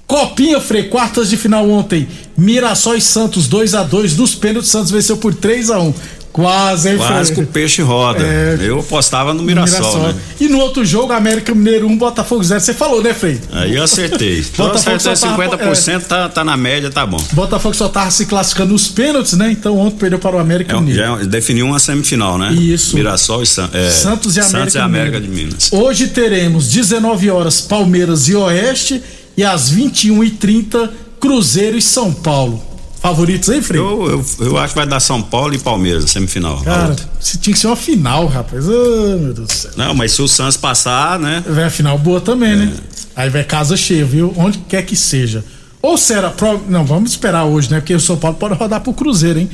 Copinha 0.07 0.59
Frei, 0.59 0.85
quartas 0.85 1.29
de 1.29 1.37
final 1.37 1.69
ontem. 1.69 2.07
Mirassol 2.35 2.95
e 2.95 3.01
Santos 3.01 3.47
2 3.47 3.75
a 3.75 3.83
2 3.83 4.17
Nos 4.17 4.33
pênaltis, 4.33 4.71
Santos 4.71 4.89
venceu 4.89 5.17
por 5.17 5.35
3 5.35 5.69
a 5.69 5.79
1 5.79 5.93
Quase, 6.31 6.89
hein, 6.91 6.97
Quase 6.97 7.33
que 7.33 7.41
o 7.41 7.47
peixe 7.47 7.81
roda. 7.81 8.23
É. 8.23 8.57
Eu 8.61 8.79
apostava 8.79 9.33
no 9.33 9.41
Mirassol, 9.41 9.99
né? 10.03 10.15
E 10.39 10.47
no 10.47 10.59
outro 10.59 10.85
jogo, 10.85 11.11
América 11.11 11.53
Mineiro 11.55 11.87
1, 11.87 11.97
Botafogo 11.97 12.43
0. 12.43 12.59
Você 12.61 12.73
falou, 12.73 13.01
né, 13.01 13.13
Frei? 13.13 13.41
Aí 13.51 13.75
eu 13.75 13.83
acertei. 13.83 14.39
Então 14.53 14.67
Botafogo 14.67 14.99
só 14.99 15.15
tava- 15.15 15.57
50%, 15.57 16.03
tá, 16.03 16.29
tá 16.29 16.43
na 16.43 16.55
média, 16.55 16.89
tá 16.91 17.05
bom. 17.05 17.21
Botafogo 17.33 17.73
só 17.75 17.89
tava 17.89 18.11
se 18.11 18.25
classificando 18.27 18.73
nos 18.73 18.87
pênaltis, 18.87 19.33
né? 19.33 19.51
Então 19.51 19.77
ontem 19.77 19.97
perdeu 19.97 20.19
para 20.19 20.35
o 20.35 20.39
América 20.39 20.75
É, 20.75 20.79
Mineiro. 20.79 21.01
já 21.01 21.15
definiu 21.25 21.65
uma 21.65 21.79
semifinal, 21.79 22.37
né? 22.37 22.53
Isso. 22.53 22.95
Mirassol 22.95 23.41
e 23.43 23.47
San, 23.47 23.69
é, 23.73 23.89
Santos 23.89 24.35
e 24.35 24.39
América, 24.39 24.59
Santos 24.59 24.75
e 24.75 24.79
América 24.79 25.19
de 25.19 25.27
Minas. 25.27 25.69
Hoje 25.71 26.07
teremos 26.09 26.67
19 26.69 27.29
horas 27.31 27.59
Palmeiras 27.61 28.27
e 28.27 28.35
Oeste 28.35 29.01
e 29.35 29.43
às 29.43 29.71
21h30 29.73 30.89
Cruzeiro 31.19 31.77
e 31.77 31.81
São 31.81 32.13
Paulo. 32.13 32.63
Favoritos 33.01 33.49
aí, 33.49 33.61
Frei? 33.61 33.79
Eu, 33.79 34.09
eu, 34.09 34.45
eu 34.47 34.57
acho 34.57 34.73
que 34.73 34.79
vai 34.79 34.87
dar 34.87 34.99
São 34.99 35.21
Paulo 35.21 35.53
e 35.53 35.57
Palmeiras, 35.57 36.11
semifinal. 36.11 36.61
Cara, 36.61 36.95
se 37.19 37.37
tinha 37.37 37.53
que 37.53 37.59
ser 37.59 37.67
uma 37.67 37.75
final, 37.75 38.25
rapaz. 38.27 38.65
Ah, 38.67 39.17
meu 39.17 39.33
Deus 39.33 39.47
do 39.47 39.53
céu. 39.53 39.71
Não, 39.77 39.93
mas 39.93 40.11
se 40.11 40.21
o 40.21 40.27
Santos 40.27 40.57
passar, 40.57 41.17
né? 41.17 41.43
Vai 41.47 41.63
a 41.63 41.69
final 41.69 41.97
boa 41.97 42.19
também, 42.19 42.55
né? 42.55 42.73
Aí 43.15 43.29
vai 43.29 43.43
casa 43.43 43.77
cheia, 43.77 44.03
viu? 44.05 44.33
Onde 44.35 44.57
quer 44.59 44.83
que 44.83 44.95
seja. 44.95 45.43
Ou 45.81 45.97
será. 45.97 46.29
Pro... 46.29 46.61
Não, 46.67 46.85
vamos 46.85 47.11
esperar 47.11 47.45
hoje, 47.45 47.71
né? 47.71 47.79
Porque 47.79 47.93
o 47.93 47.99
São 47.99 48.17
Paulo 48.17 48.35
pode 48.37 48.55
rodar 48.55 48.81
pro 48.81 48.93
Cruzeiro, 48.93 49.39
hein? 49.39 49.49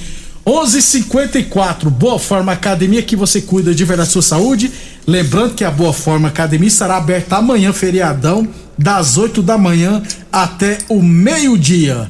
11:54 0.45 1.89
Boa 1.89 2.19
Forma 2.19 2.51
Academia 2.51 3.01
que 3.01 3.15
você 3.15 3.41
cuida 3.41 3.73
de 3.73 3.83
verdade 3.83 4.07
da 4.07 4.11
sua 4.11 4.21
saúde. 4.21 4.71
Lembrando 5.05 5.53
que 5.53 5.63
a 5.63 5.71
Boa 5.71 5.93
Forma 5.93 6.27
Academia 6.27 6.67
estará 6.67 6.97
aberta 6.97 7.37
amanhã, 7.37 7.73
feriadão, 7.73 8.47
das 8.77 9.17
8 9.17 9.41
da 9.41 9.57
manhã 9.57 10.01
até 10.31 10.79
o 10.89 11.01
meio-dia. 11.01 12.09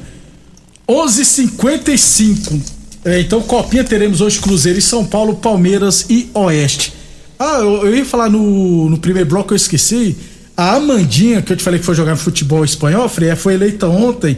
11:55 0.88 2.60
é, 3.04 3.20
Então, 3.20 3.40
Copinha 3.42 3.84
teremos 3.84 4.20
hoje 4.20 4.38
Cruzeiro 4.40 4.78
e 4.78 4.82
São 4.82 5.04
Paulo, 5.04 5.36
Palmeiras 5.36 6.06
e 6.08 6.30
Oeste. 6.34 6.92
Ah, 7.38 7.58
eu, 7.58 7.86
eu 7.86 7.96
ia 7.96 8.04
falar 8.04 8.30
no, 8.30 8.88
no 8.88 8.98
primeiro 8.98 9.28
bloco, 9.28 9.52
eu 9.52 9.56
esqueci. 9.56 10.16
A 10.56 10.76
Amandinha, 10.76 11.42
que 11.42 11.52
eu 11.52 11.56
te 11.56 11.62
falei 11.62 11.78
que 11.78 11.84
foi 11.84 11.94
jogar 11.94 12.16
futebol 12.16 12.64
espanhol, 12.64 13.08
Frei, 13.08 13.34
foi 13.36 13.54
eleita 13.54 13.86
ontem 13.88 14.36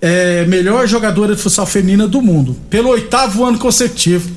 é, 0.00 0.44
melhor 0.44 0.86
jogadora 0.86 1.34
de 1.34 1.40
futsal 1.40 1.64
feminina 1.64 2.06
do 2.06 2.20
mundo, 2.20 2.54
pelo 2.68 2.90
oitavo 2.90 3.42
ano 3.42 3.58
consecutivo. 3.58 4.30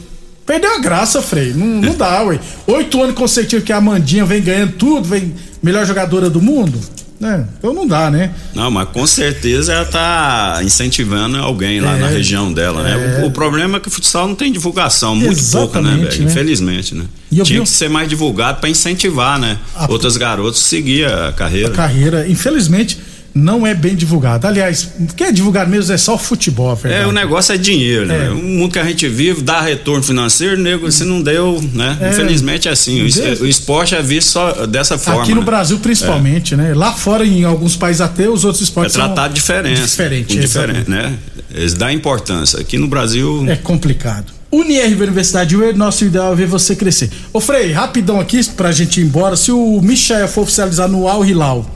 Perdeu 0.46 0.76
a 0.76 0.80
graça, 0.80 1.22
Frei. 1.22 1.54
Não, 1.54 1.66
não 1.82 1.94
dá, 1.98 2.24
ué. 2.24 2.40
Oito 2.66 3.04
anos 3.04 3.16
consecutivos 3.16 3.66
que 3.66 3.74
a 3.74 3.78
Amandinha 3.78 4.24
vem 4.24 4.42
ganhando 4.42 4.74
tudo, 4.74 5.10
vem 5.10 5.36
melhor 5.62 5.86
jogadora 5.86 6.30
do 6.30 6.42
mundo. 6.42 6.80
Né? 7.20 7.48
Então 7.58 7.74
não 7.74 7.88
dá, 7.88 8.12
né? 8.12 8.32
Não, 8.54 8.70
mas 8.70 8.90
com 8.90 9.08
certeza 9.08 9.74
ela 9.74 9.86
tá 9.86 10.60
incentivando 10.64 11.38
alguém 11.38 11.80
lá 11.80 11.96
É, 11.98 12.00
na 12.00 12.08
região 12.08 12.54
dela, 12.54 12.84
né? 12.84 13.18
é. 13.22 13.24
O, 13.24 13.28
o 13.28 13.32
problema 13.32 13.78
é 13.78 13.80
que 13.80 13.88
o 13.88 13.92
futsal 13.92 14.28
não 14.28 14.36
tem 14.36 14.52
divulgação, 14.52 15.16
muito 15.16 15.44
pouca, 15.52 15.82
né, 15.82 15.96
velho? 15.98 16.20
né? 16.24 16.26
Infelizmente, 16.30 16.94
né? 16.94 17.06
Tinha 17.32 17.44
vi- 17.44 17.62
que 17.62 17.70
ser 17.70 17.90
mais 17.90 18.08
divulgado 18.08 18.60
pra 18.60 18.70
incentivar, 18.70 19.40
né? 19.40 19.58
Outras 19.90 20.16
garotas 20.16 20.60
seguir 20.60 21.08
a 21.12 21.32
carreira. 21.32 21.70
A 21.70 21.72
carreira, 21.72 22.28
infelizmente, 22.30 23.00
não 23.38 23.66
é 23.66 23.74
bem 23.74 23.96
divulgada. 23.96 24.48
Aliás, 24.48 24.90
o 25.00 25.14
que 25.14 25.24
é 25.24 25.32
divulgado 25.32 25.70
mesmo 25.70 25.94
é 25.94 25.98
só 25.98 26.16
o 26.16 26.18
futebol, 26.18 26.76
verdade. 26.76 27.04
É, 27.04 27.08
o 27.08 27.12
negócio 27.12 27.54
é 27.54 27.58
dinheiro, 27.58 28.06
né? 28.06 28.28
É. 28.28 28.30
O 28.32 28.36
mundo 28.36 28.74
que 28.74 28.80
a 28.80 28.84
gente 28.84 29.08
vive 29.08 29.42
dá 29.42 29.62
retorno 29.62 30.04
financeiro, 30.04 30.58
nego, 30.58 30.92
se 30.92 31.04
não 31.04 31.22
deu, 31.22 31.64
né? 31.74 31.98
É. 32.02 32.10
Infelizmente 32.10 32.68
é 32.68 32.72
assim. 32.72 33.02
O, 33.02 33.44
o 33.44 33.48
esporte 33.48 33.96
é 33.96 34.02
visto 34.02 34.30
só 34.30 34.66
dessa 34.66 34.98
forma. 34.98 35.24
Aqui 35.24 35.34
no 35.34 35.42
né? 35.42 35.46
Brasil, 35.46 35.80
principalmente, 35.80 36.56
né? 36.56 36.74
Lá 36.74 36.92
fora, 36.92 37.26
em 37.26 37.44
alguns 37.44 37.76
países 37.76 38.02
até, 38.02 38.28
os 38.28 38.44
outros 38.44 38.62
É 38.62 38.66
esportes 38.66 38.94
tratado 38.94 39.28
são 39.28 39.34
diferente. 39.34 39.82
Diferente, 39.82 40.40
diferente, 40.40 40.90
né? 40.90 41.14
Eles 41.54 41.74
dão 41.74 41.90
importância. 41.90 42.60
Aqui 42.60 42.78
no 42.78 42.88
Brasil. 42.88 43.46
É 43.48 43.56
complicado. 43.56 44.38
Unirv 44.52 45.02
Universidade 45.04 45.58
UER, 45.58 45.76
nosso 45.76 46.06
ideal 46.06 46.32
é 46.32 46.36
ver 46.36 46.48
você 46.48 46.76
crescer. 46.76 47.10
Ô 47.34 47.40
Frei, 47.40 47.72
rapidão 47.72 48.20
aqui 48.20 48.42
pra 48.52 48.72
gente 48.72 49.02
ir 49.02 49.04
embora. 49.04 49.36
Se 49.36 49.52
o 49.52 49.82
Michel 49.82 50.28
for 50.28 50.42
oficializar 50.42 50.88
no 50.88 51.08
Al 51.08 51.26
Hilal, 51.26 51.70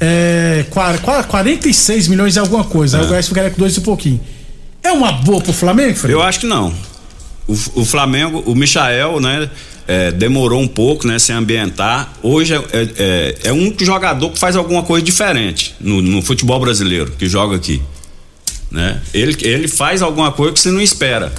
é, 0.00 0.64
qua- 0.70 0.98
qua- 0.98 1.22
46 1.24 2.08
milhões 2.08 2.36
e 2.36 2.38
alguma 2.38 2.64
coisa. 2.64 2.98
Aí 2.98 3.04
o 3.04 3.08
Goiás 3.08 3.28
ficaria 3.28 3.50
com 3.50 3.58
dois 3.58 3.76
e 3.76 3.80
pouquinho. 3.80 4.20
É 4.82 4.92
uma 4.92 5.12
boa 5.12 5.40
pro 5.40 5.52
Flamengo? 5.52 5.98
Eu 6.06 6.22
acho 6.22 6.40
que 6.40 6.46
não. 6.46 6.72
O, 7.46 7.52
o 7.80 7.84
Flamengo, 7.84 8.42
o 8.46 8.54
Michael, 8.54 9.20
né? 9.20 9.48
é, 9.86 10.10
demorou 10.12 10.60
um 10.62 10.68
pouco, 10.68 11.06
né? 11.06 11.18
Se 11.18 11.32
ambientar. 11.32 12.12
Hoje 12.22 12.54
é, 12.54 12.56
é, 12.56 12.64
é- 12.98 13.36
é 13.44 13.52
um 13.52 13.74
jogador 13.80 14.30
que 14.30 14.38
faz 14.38 14.56
alguma 14.56 14.82
coisa 14.82 15.04
diferente 15.04 15.74
no, 15.80 16.00
no 16.02 16.22
futebol 16.22 16.58
brasileiro, 16.60 17.12
que 17.18 17.26
joga 17.28 17.56
aqui. 17.56 17.82
Né? 18.70 19.00
Ele, 19.12 19.36
ele 19.42 19.68
faz 19.68 20.02
alguma 20.02 20.32
coisa 20.32 20.52
que 20.52 20.60
você 20.60 20.70
não 20.70 20.80
espera. 20.80 21.32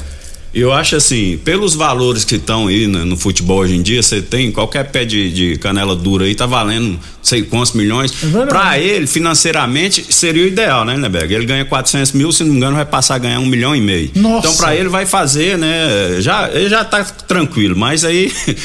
Eu 0.56 0.72
acho 0.72 0.96
assim, 0.96 1.38
pelos 1.44 1.76
valores 1.76 2.24
que 2.24 2.38
estão 2.38 2.68
aí 2.68 2.88
né, 2.88 3.04
no 3.04 3.18
futebol 3.18 3.60
hoje 3.60 3.76
em 3.76 3.82
dia, 3.82 4.02
você 4.02 4.22
tem 4.22 4.54
qualquer 4.54 4.90
pé 4.90 5.04
de, 5.04 5.30
de 5.30 5.58
canela 5.58 5.94
dura 5.94 6.24
aí, 6.24 6.34
tá 6.34 6.46
valendo 6.46 6.92
não 6.92 7.00
sei 7.22 7.44
quantos 7.44 7.74
milhões. 7.74 8.14
verdade. 8.14 8.48
Pra 8.48 8.80
ele, 8.80 9.06
financeiramente, 9.06 10.06
seria 10.14 10.46
o 10.46 10.48
ideal, 10.48 10.86
né, 10.86 10.96
Neberg? 10.96 11.34
Ele 11.34 11.46
ganha 11.46 11.66
400 11.66 12.14
mil, 12.14 12.32
se 12.32 12.42
não 12.46 12.52
me 12.52 12.58
engano, 12.58 12.78
vai 12.78 12.86
passar 12.86 13.16
a 13.16 13.18
ganhar 13.18 13.40
um 13.40 13.46
milhão 13.46 13.76
e 13.76 13.82
meio. 13.82 14.12
Nossa. 14.16 14.48
Então, 14.48 14.56
pra 14.56 14.74
ele, 14.74 14.88
vai 14.88 15.06
fazer, 15.06 15.58
né? 15.58 16.22
Já, 16.22 16.50
ele 16.50 16.70
já 16.70 16.86
tá 16.86 17.04
tranquilo, 17.04 17.76
mas 17.76 18.06
aí. 18.06 18.32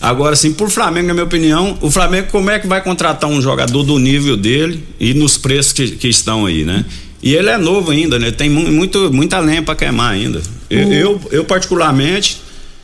Agora, 0.00 0.34
assim, 0.34 0.52
por 0.52 0.68
Flamengo, 0.70 1.08
na 1.08 1.14
minha 1.14 1.24
opinião, 1.24 1.78
o 1.80 1.90
Flamengo, 1.90 2.28
como 2.30 2.50
é 2.50 2.58
que 2.58 2.66
vai 2.66 2.82
contratar 2.82 3.28
um 3.28 3.40
jogador 3.40 3.82
do 3.82 3.98
nível 3.98 4.36
dele 4.36 4.84
e 5.00 5.14
nos 5.14 5.38
preços 5.38 5.72
que, 5.72 5.92
que 5.92 6.08
estão 6.08 6.44
aí, 6.44 6.62
né? 6.62 6.84
E 7.26 7.34
ele 7.34 7.48
é 7.48 7.56
novo 7.56 7.90
ainda, 7.90 8.18
né? 8.18 8.30
Tem 8.30 8.50
mu- 8.50 8.70
muito, 8.70 9.10
muita 9.12 9.38
lenha 9.38 9.62
pra 9.62 9.74
queimar 9.74 10.12
ainda. 10.12 10.42
Eu, 10.68 10.92
eu, 10.92 11.20
eu, 11.32 11.44
particularmente, 11.44 12.42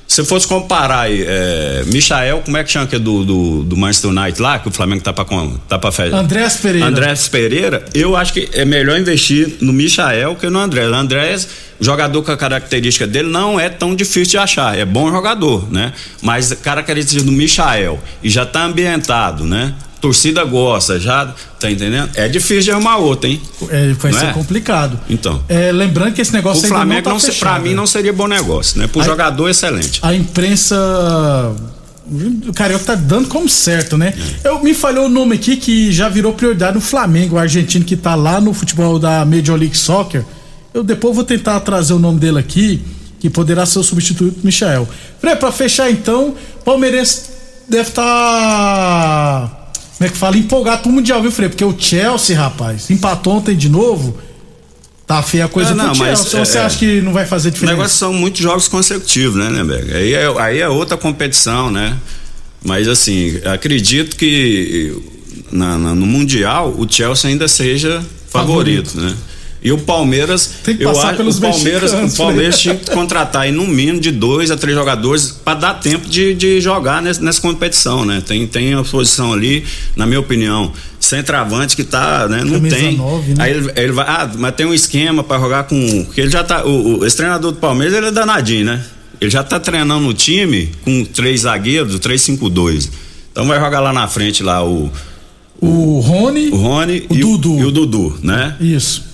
se 0.08 0.24
fosse 0.24 0.46
comparar 0.46 1.00
aí, 1.00 1.22
é, 1.26 1.82
Michael, 1.86 2.40
como 2.44 2.56
é 2.56 2.64
que 2.64 2.70
chama 2.72 2.86
que 2.86 2.96
é 2.96 2.98
do, 2.98 3.22
do, 3.24 3.62
do 3.64 3.76
Manchester 3.76 4.10
United 4.10 4.40
lá, 4.40 4.58
que 4.58 4.66
o 4.68 4.70
Flamengo 4.70 5.02
tá 5.02 5.12
pra, 5.12 5.26
com- 5.26 5.56
tá 5.68 5.78
pra 5.78 5.92
fazer? 5.92 6.14
Andrés 6.14 6.56
Pereira. 6.56 6.86
Andrés 6.86 7.28
Pereira, 7.28 7.84
eu 7.94 8.16
acho 8.16 8.32
que 8.32 8.48
é 8.54 8.64
melhor 8.64 8.98
investir 8.98 9.56
no 9.60 9.72
Michael 9.74 10.34
que 10.36 10.48
no 10.48 10.58
Andrés. 10.58 10.88
O 10.90 10.94
Andrés, 10.94 11.48
jogador 11.78 12.22
com 12.22 12.32
a 12.32 12.36
característica 12.36 13.06
dele, 13.06 13.28
não 13.28 13.60
é 13.60 13.68
tão 13.68 13.94
difícil 13.94 14.24
de 14.32 14.38
achar. 14.38 14.76
É 14.78 14.86
bom 14.86 15.10
jogador, 15.10 15.70
né? 15.70 15.92
Mas 16.22 16.50
a 16.50 16.56
característica 16.56 17.22
do 17.22 17.30
Michael 17.32 18.00
e 18.22 18.30
já 18.30 18.46
tá 18.46 18.64
ambientado, 18.64 19.44
né? 19.44 19.74
Torcida 20.00 20.42
gosta, 20.44 20.98
já 20.98 21.34
tá 21.58 21.70
entendendo? 21.70 22.08
É 22.14 22.26
difícil 22.26 22.62
de 22.62 22.70
arrumar 22.70 22.96
outro, 22.96 23.28
hein? 23.28 23.40
É, 23.68 23.92
vai 23.92 24.10
Não 24.12 24.18
ser 24.18 24.26
é? 24.26 24.32
complicado. 24.32 24.98
Então. 25.10 25.42
É, 25.48 25.70
lembrando 25.70 26.14
que 26.14 26.22
esse 26.22 26.30
O 26.30 26.34
negócio 26.34 26.64
ainda 26.64 26.74
Flamengo, 26.76 27.02
não 27.08 27.12
não, 27.16 27.20
tá 27.20 27.26
fechado. 27.26 27.62
mim, 27.62 27.74
não 27.74 27.86
seria 27.86 28.12
bom 28.12 28.26
negócio, 28.26 28.78
né? 28.78 28.86
Pro 28.86 29.00
Aí- 29.02 29.06
jogador, 29.06 29.48
excelente. 29.48 29.98
A 30.02 30.14
imprensa. 30.14 30.76
O 32.48 32.52
Carioca 32.52 32.84
tá 32.84 32.94
dando 32.96 33.28
como 33.28 33.48
certo, 33.48 33.96
né? 33.96 34.12
É. 34.42 34.48
Eu 34.48 34.60
me 34.64 34.74
falhou 34.74 35.06
o 35.06 35.08
nome 35.08 35.36
aqui 35.36 35.56
que 35.56 35.92
já 35.92 36.08
virou 36.08 36.32
prioridade 36.32 36.74
no 36.74 36.80
Flamengo, 36.80 37.36
o 37.36 37.38
argentino 37.38 37.84
que 37.84 37.96
tá 37.96 38.14
lá 38.16 38.40
no 38.40 38.52
futebol 38.52 38.98
da 38.98 39.24
Major 39.24 39.56
League 39.56 39.76
Soccer. 39.76 40.24
Eu 40.74 40.82
depois 40.82 41.14
vou 41.14 41.24
tentar 41.24 41.60
trazer 41.60 41.92
o 41.92 41.98
nome 41.98 42.18
dele 42.18 42.38
aqui, 42.38 42.82
que 43.20 43.28
poderá 43.30 43.64
ser 43.66 43.78
o 43.78 43.84
substituto 43.84 44.38
do 44.40 44.44
Michel. 44.44 44.88
Pra 45.20 45.52
fechar 45.52 45.90
então, 45.90 46.34
Palmeirense 46.64 47.22
deve 47.68 47.88
estar. 47.90 49.59
Como 50.00 50.08
é 50.08 50.12
que 50.12 50.16
fala? 50.16 50.38
Empolgado 50.38 50.80
pro 50.82 50.90
Mundial, 50.90 51.20
viu, 51.20 51.30
Frei? 51.30 51.50
Porque 51.50 51.62
o 51.62 51.74
Chelsea, 51.78 52.34
rapaz, 52.34 52.88
empatou 52.88 53.34
ontem 53.34 53.54
de 53.54 53.68
novo. 53.68 54.16
Tá 55.06 55.22
feia 55.22 55.44
a 55.44 55.48
coisa 55.48 55.72
É, 55.72 55.74
não, 55.74 55.88
mas, 55.88 55.98
Chelsea. 55.98 56.38
Ou 56.40 56.46
você 56.46 56.56
é, 56.56 56.60
acha 56.62 56.78
que 56.78 57.02
não 57.02 57.12
vai 57.12 57.26
fazer 57.26 57.50
O 57.50 57.52
diferença? 57.52 57.76
negócio 57.76 57.98
são 57.98 58.10
muitos 58.14 58.40
jogos 58.40 58.66
consecutivos, 58.66 59.36
né, 59.36 59.50
Lemberg? 59.50 59.92
Aí 59.92 60.14
é, 60.14 60.40
aí 60.40 60.58
é 60.60 60.68
outra 60.70 60.96
competição, 60.96 61.70
né? 61.70 61.98
Mas 62.64 62.88
assim, 62.88 63.42
acredito 63.44 64.16
que 64.16 64.96
na- 65.52 65.76
na- 65.76 65.94
no 65.94 66.06
Mundial 66.06 66.74
o 66.78 66.90
Chelsea 66.90 67.28
ainda 67.28 67.46
seja 67.46 68.02
favorito, 68.30 68.98
né? 68.98 69.14
E 69.62 69.70
o 69.72 69.76
Palmeiras, 69.78 70.54
Tem 70.64 70.74
que 70.74 70.82
eu 70.84 70.90
passar 70.92 71.08
acho 71.08 71.16
pelos 71.18 71.36
o 71.36 71.40
Palmeiras, 71.42 71.82
mexicanos, 71.92 72.14
o 72.14 72.16
Palmeiras 72.16 72.54
né? 72.56 72.60
tinha 72.62 72.74
que 72.76 72.90
contratar 72.92 73.42
aí 73.42 73.52
no 73.52 73.66
mínimo 73.66 74.00
de 74.00 74.10
dois 74.10 74.50
a 74.50 74.56
três 74.56 74.74
jogadores 74.74 75.32
para 75.44 75.58
dar 75.58 75.74
tempo 75.74 76.08
de, 76.08 76.34
de 76.34 76.60
jogar 76.62 77.02
nessa, 77.02 77.20
nessa 77.22 77.40
competição, 77.42 78.04
né? 78.06 78.22
Tem, 78.26 78.46
tem 78.46 78.72
a 78.72 78.82
posição 78.82 79.34
ali, 79.34 79.62
na 79.94 80.06
minha 80.06 80.18
opinião, 80.18 80.72
centroavante 80.98 81.76
que 81.76 81.84
tá, 81.84 82.26
né? 82.26 82.42
Não 82.42 82.52
Camisa 82.52 82.76
tem. 82.76 82.96
né? 82.96 83.34
Aí 83.38 83.50
ele, 83.52 83.70
ele 83.76 83.92
vai, 83.92 84.06
ah, 84.08 84.30
mas 84.38 84.54
tem 84.54 84.64
um 84.64 84.72
esquema 84.72 85.22
para 85.22 85.38
jogar 85.38 85.64
com, 85.64 86.04
porque 86.06 86.22
ele 86.22 86.30
já 86.30 86.42
tá, 86.42 86.64
o, 86.64 87.00
o- 87.00 87.06
esse 87.06 87.16
treinador 87.16 87.52
do 87.52 87.58
Palmeiras 87.58 87.94
ele 87.94 88.06
é 88.06 88.10
danadinho, 88.10 88.64
né? 88.64 88.82
Ele 89.20 89.30
já 89.30 89.42
tá 89.44 89.60
treinando 89.60 90.08
o 90.08 90.14
time 90.14 90.70
com 90.82 91.04
três 91.04 91.42
zagueiros, 91.42 91.98
3-5-2. 92.00 92.88
Então 93.30 93.46
vai 93.46 93.60
jogar 93.60 93.80
lá 93.80 93.92
na 93.92 94.08
frente 94.08 94.42
lá 94.42 94.64
o 94.64 94.90
O 95.60 96.00
Rony. 96.00 96.48
o 96.48 96.56
Rony 96.56 97.04
O 97.10 97.14
e, 97.14 97.20
Dudu. 97.20 97.52
O, 97.56 97.60
e 97.60 97.64
o 97.66 97.70
Dudu, 97.70 98.18
né? 98.22 98.56
Isso. 98.58 99.09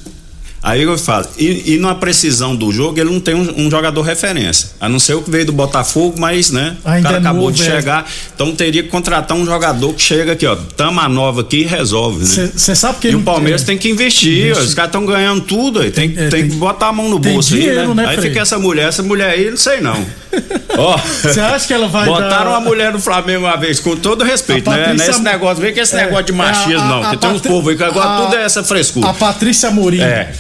Aí 0.69 0.83
eu 0.83 0.99
falo, 0.99 1.25
e, 1.39 1.75
e 1.75 1.79
na 1.79 1.95
precisão 1.95 2.57
do 2.57 2.73
jogo, 2.73 2.99
ele 2.99 3.09
não 3.11 3.21
tem 3.21 3.37
um, 3.37 3.67
um 3.67 3.71
jogador 3.71 4.03
referência. 4.03 4.71
A 4.81 4.89
não 4.89 4.99
ser 4.99 5.15
o 5.15 5.23
que 5.23 5.31
veio 5.31 5.47
do 5.47 5.53
Botafogo, 5.53 6.17
mas, 6.19 6.51
né? 6.51 6.77
Ainda 6.85 6.99
o 6.99 7.03
cara 7.05 7.17
é 7.17 7.21
acabou 7.21 7.53
de 7.53 7.63
é. 7.63 7.65
chegar. 7.65 8.05
Então 8.35 8.53
teria 8.53 8.83
que 8.83 8.89
contratar 8.89 9.37
um 9.37 9.47
jogador 9.47 9.95
que 9.95 10.03
chega 10.03 10.33
aqui, 10.33 10.45
ó. 10.45 10.57
Tama 10.77 11.09
nova 11.09 11.43
aqui 11.43 11.59
e 11.59 11.65
resolve, 11.65 12.25
né? 12.25 12.51
Você 12.53 12.75
sabe 12.75 12.99
que 12.99 13.09
E 13.11 13.15
o 13.15 13.23
Palmeiras 13.23 13.63
é, 13.63 13.65
tem 13.65 13.79
que 13.79 13.89
investir, 13.89 14.39
Investir. 14.47 14.57
ó, 14.61 14.67
os 14.67 14.75
caras 14.75 14.89
estão 14.89 15.07
ganhando 15.07 15.43
tudo 15.43 15.79
aí. 15.81 15.93
Tem, 15.93 16.07
é, 16.17 16.29
tem, 16.29 16.31
tem- 16.31 16.49
que 16.51 16.57
botar 16.57 16.89
a 16.89 16.93
mão 16.93 17.09
no 17.09 17.21
tem 17.21 17.33
bolso 17.35 17.51
dinheiro, 17.55 17.83
aí, 17.83 17.87
né, 17.87 17.95
né? 17.95 18.07
aí 18.09 18.17
Frei? 18.17 18.31
fica 18.31 18.43
essa 18.43 18.59
mulher, 18.59 18.89
essa 18.89 19.05
mulher 19.05 19.31
aí, 19.31 19.49
não 19.49 19.57
sei 19.57 19.81
não. 19.81 20.05
Ó. 20.77 20.97
Você 20.97 21.39
acha 21.41 21.65
que 21.65 21.73
ela 21.75 21.87
vai 21.87 22.07
Botaram 22.07 22.29
dar- 22.29 22.49
uma 22.51 22.61
mulher 22.61 22.91
do 22.91 22.99
Flamengo 22.99 23.45
uma 23.47 23.57
vez, 23.57 23.79
com 23.79 23.95
todo 23.97 24.25
respeito, 24.25 24.69
A 24.69 24.73
né? 24.73 24.79
Patrícia- 24.83 25.07
Não 25.07 25.13
é 25.13 25.17
esse 25.17 25.23
negócio, 25.23 25.63
vem 25.63 25.73
com 25.73 25.81
esse 25.81 25.95
É, 25.95 26.05
negócio 26.05 26.25
de 26.25 26.33
é, 26.33 26.35
machismo, 26.35 26.81
a- 26.81 26.89
não. 26.89 26.99
a 26.99 27.03
Porque 27.03 27.17
tem 27.19 27.31
uns 27.31 27.35
Patri- 27.37 27.49
povos 27.53 27.71
aí 27.71 27.77
que 27.77 27.85
agora 27.85 28.09
a- 28.09 28.23
tudo 28.25 28.35
é 28.37 28.43
essa 28.45 28.65
frescura. 28.65 29.09
A 29.09 29.15
Patrícia 29.15 29.69
Amorim. 29.69 30.01
É. 30.01 30.33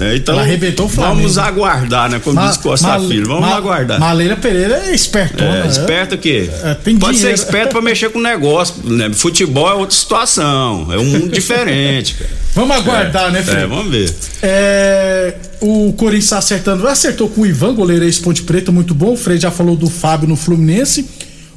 É, 0.00 0.16
Então, 0.16 0.34
Ela 0.34 0.42
arrebentou 0.42 0.86
o 0.86 0.88
Flamengo. 0.88 1.16
Vamos 1.22 1.38
aguardar, 1.38 2.10
né? 2.10 2.20
Como 2.22 2.36
Ma- 2.36 2.46
diz 2.48 2.56
Costa 2.56 2.86
Ma- 2.98 3.00
Filho. 3.08 3.26
Vamos 3.26 3.48
Ma- 3.48 3.56
aguardar. 3.56 3.98
Maleira 4.00 4.36
Pereira 4.36 4.82
é 4.86 4.94
espertona. 4.94 5.56
É, 5.58 5.62
né? 5.64 5.68
esperto 5.68 6.14
o 6.14 6.18
quê? 6.18 6.50
É, 6.62 6.74
Pode 6.74 6.94
dinheiro. 6.94 7.16
ser 7.18 7.32
esperto 7.32 7.70
pra 7.70 7.80
mexer 7.82 8.10
com 8.10 8.18
o 8.18 8.22
negócio. 8.22 8.74
Né? 8.84 9.10
Futebol 9.12 9.68
é 9.68 9.74
outra 9.74 9.96
situação. 9.96 10.86
É 10.92 10.98
um 10.98 11.04
mundo 11.04 11.28
diferente, 11.32 12.14
cara. 12.14 12.30
Vamos 12.54 12.76
aguardar, 12.76 13.30
né, 13.30 13.42
Felipe? 13.42 13.62
É, 13.62 13.66
vamos 13.66 13.90
ver. 13.90 14.14
É, 14.42 15.34
o 15.60 15.92
Corinthians 15.92 16.30
tá 16.30 16.38
acertando. 16.38 16.86
Acertou 16.88 17.28
com 17.28 17.42
o 17.42 17.46
Ivan, 17.46 17.74
goleiro 17.74 18.04
ex 18.04 18.18
Ponte 18.18 18.42
Preta, 18.42 18.72
muito 18.72 18.94
bom. 18.94 19.12
O 19.12 19.16
Frei 19.16 19.38
já 19.38 19.50
falou 19.50 19.76
do 19.76 19.88
Fábio 19.88 20.28
no 20.28 20.36
Fluminense. 20.36 21.06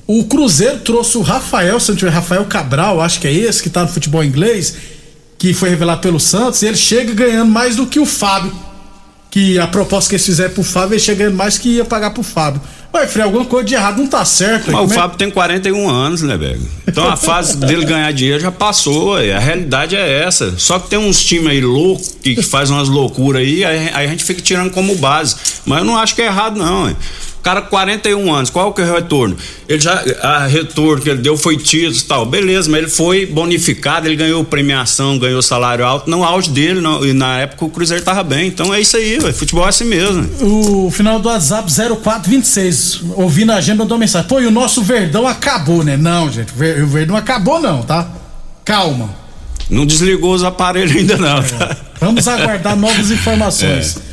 O 0.08 0.26
Cruzeiro 0.26 0.78
trouxe 0.80 1.18
o 1.18 1.22
Rafael, 1.22 1.80
se 1.80 1.90
não 1.90 1.96
tiver 1.96 2.12
Rafael 2.12 2.44
Cabral, 2.46 3.00
acho 3.00 3.20
que 3.22 3.28
é 3.28 3.34
esse 3.34 3.64
que 3.64 3.70
tá 3.70 3.84
no 3.84 3.88
futebol 3.88 4.22
inglês, 4.24 4.76
que 5.42 5.56
foi 5.56 5.70
revelado 5.70 6.02
pelo 6.02 6.20
Santos. 6.20 6.62
Ele 6.62 6.78
chega 6.78 7.16
ganhando 7.16 7.50
mais 7.50 7.76
do 7.76 7.88
que 7.88 8.00
o 8.00 8.06
Fábio. 8.06 8.54
Que 9.32 9.58
a 9.58 9.66
proposta 9.66 10.08
que 10.08 10.16
eles 10.16 10.26
fizeram 10.26 10.54
pro 10.54 10.62
Fábio, 10.62 10.94
ele 10.94 11.02
chega 11.02 11.18
ganhando 11.20 11.36
mais 11.36 11.58
que 11.58 11.78
ia 11.78 11.86
pagar 11.86 12.12
pro 12.12 12.22
Fábio. 12.22 12.62
Ué, 12.94 13.08
Frei, 13.08 13.24
alguma 13.24 13.44
coisa 13.46 13.66
de 13.66 13.74
errado 13.74 13.98
não 13.98 14.06
tá 14.06 14.24
certo. 14.24 14.72
Mas 14.72 14.88
o 14.88 14.94
é- 14.94 14.96
Fábio 14.96 15.18
tem 15.18 15.32
41 15.32 15.90
anos, 15.90 16.22
né, 16.22 16.38
velho? 16.38 16.62
Então 16.88 17.10
a 17.10 17.18
fase 17.18 17.58
dele 17.58 17.86
ganhar 17.86 18.12
dinheiro 18.14 18.40
já 18.40 18.52
passou, 18.52 19.14
ué. 19.14 19.34
a 19.34 19.40
realidade 19.40 19.96
é 19.96 20.24
essa. 20.24 20.54
Só 20.60 20.78
que 20.78 20.90
tem 20.92 21.00
uns 21.00 21.24
times 21.24 21.48
aí 21.48 21.62
loucos 21.62 22.16
que, 22.22 22.36
que 22.36 22.44
faz 22.44 22.70
umas 22.70 22.88
loucuras 22.88 23.42
aí, 23.42 23.66
aí, 23.66 23.90
aí 23.96 24.06
a 24.06 24.10
gente 24.10 24.24
fica 24.24 24.42
tirando 24.44 24.70
como 24.70 24.94
base. 24.98 25.36
Mas 25.66 25.80
eu 25.80 25.86
não 25.86 25.98
acho 25.98 26.14
que 26.14 26.22
é 26.22 26.26
errado, 26.26 26.56
não, 26.60 26.84
ué. 26.84 26.96
O 27.42 27.44
cara, 27.44 27.60
41 27.60 28.32
anos, 28.32 28.52
qual 28.52 28.72
que 28.72 28.84
é 28.84 28.86
o 28.86 28.94
retorno? 28.94 29.36
Ele 29.68 29.80
já, 29.80 30.04
a 30.22 30.46
retorno 30.46 31.02
que 31.02 31.10
ele 31.10 31.24
deu 31.24 31.36
foi 31.36 31.58
títulos 31.58 32.02
e 32.02 32.06
tal, 32.06 32.24
beleza, 32.24 32.70
mas 32.70 32.82
ele 32.82 32.88
foi 32.88 33.26
bonificado, 33.26 34.08
ele 34.08 34.16
ganhou 34.16 34.46
premiação, 34.46 35.18
ganhou 35.18 35.42
salário 35.42 35.84
alto, 35.84 36.08
no 36.08 36.24
auge 36.24 36.52
dele, 36.52 36.80
não, 36.82 37.04
e 37.04 37.14
na 37.14 37.40
época 37.40 37.66
o 37.66 37.70
Cruzeiro 37.72 38.04
tava 38.04 38.22
bem. 38.22 38.46
Então 38.48 38.72
é 38.72 38.80
isso 38.80 38.96
aí, 38.96 39.18
ué. 39.24 39.34
Futebol 39.34 39.66
é 39.66 39.70
assim 39.70 39.86
mesmo. 39.86 40.30
O 40.40 40.92
final 40.92 41.20
do 41.20 41.30
WhatsApp 41.30 41.68
0426. 41.72 43.02
Ouvindo 43.16 43.52
a 43.52 43.56
agenda, 43.56 43.84
mandou 43.84 43.98
mensagem. 43.98 44.28
Pô, 44.28 44.40
e 44.40 44.46
o 44.46 44.52
nosso 44.52 44.84
Verdão 44.84 45.28
acabou, 45.28 45.84
né? 45.84 45.98
Não, 45.98 46.32
gente. 46.32 46.52
O 46.54 46.88
Verdão 46.88 47.16
acabou, 47.16 47.60
não, 47.60 47.82
tá? 47.82 48.08
Calma. 48.64 49.10
Não 49.68 49.84
desligou 49.84 50.36
os 50.36 50.44
aparelhos 50.44 50.96
ainda, 50.96 51.18
não, 51.18 51.42
tá? 51.42 51.76
Vamos 52.00 52.28
aguardar 52.28 52.76
novas 52.76 53.10
informações. 53.12 53.98
É, 53.98 54.11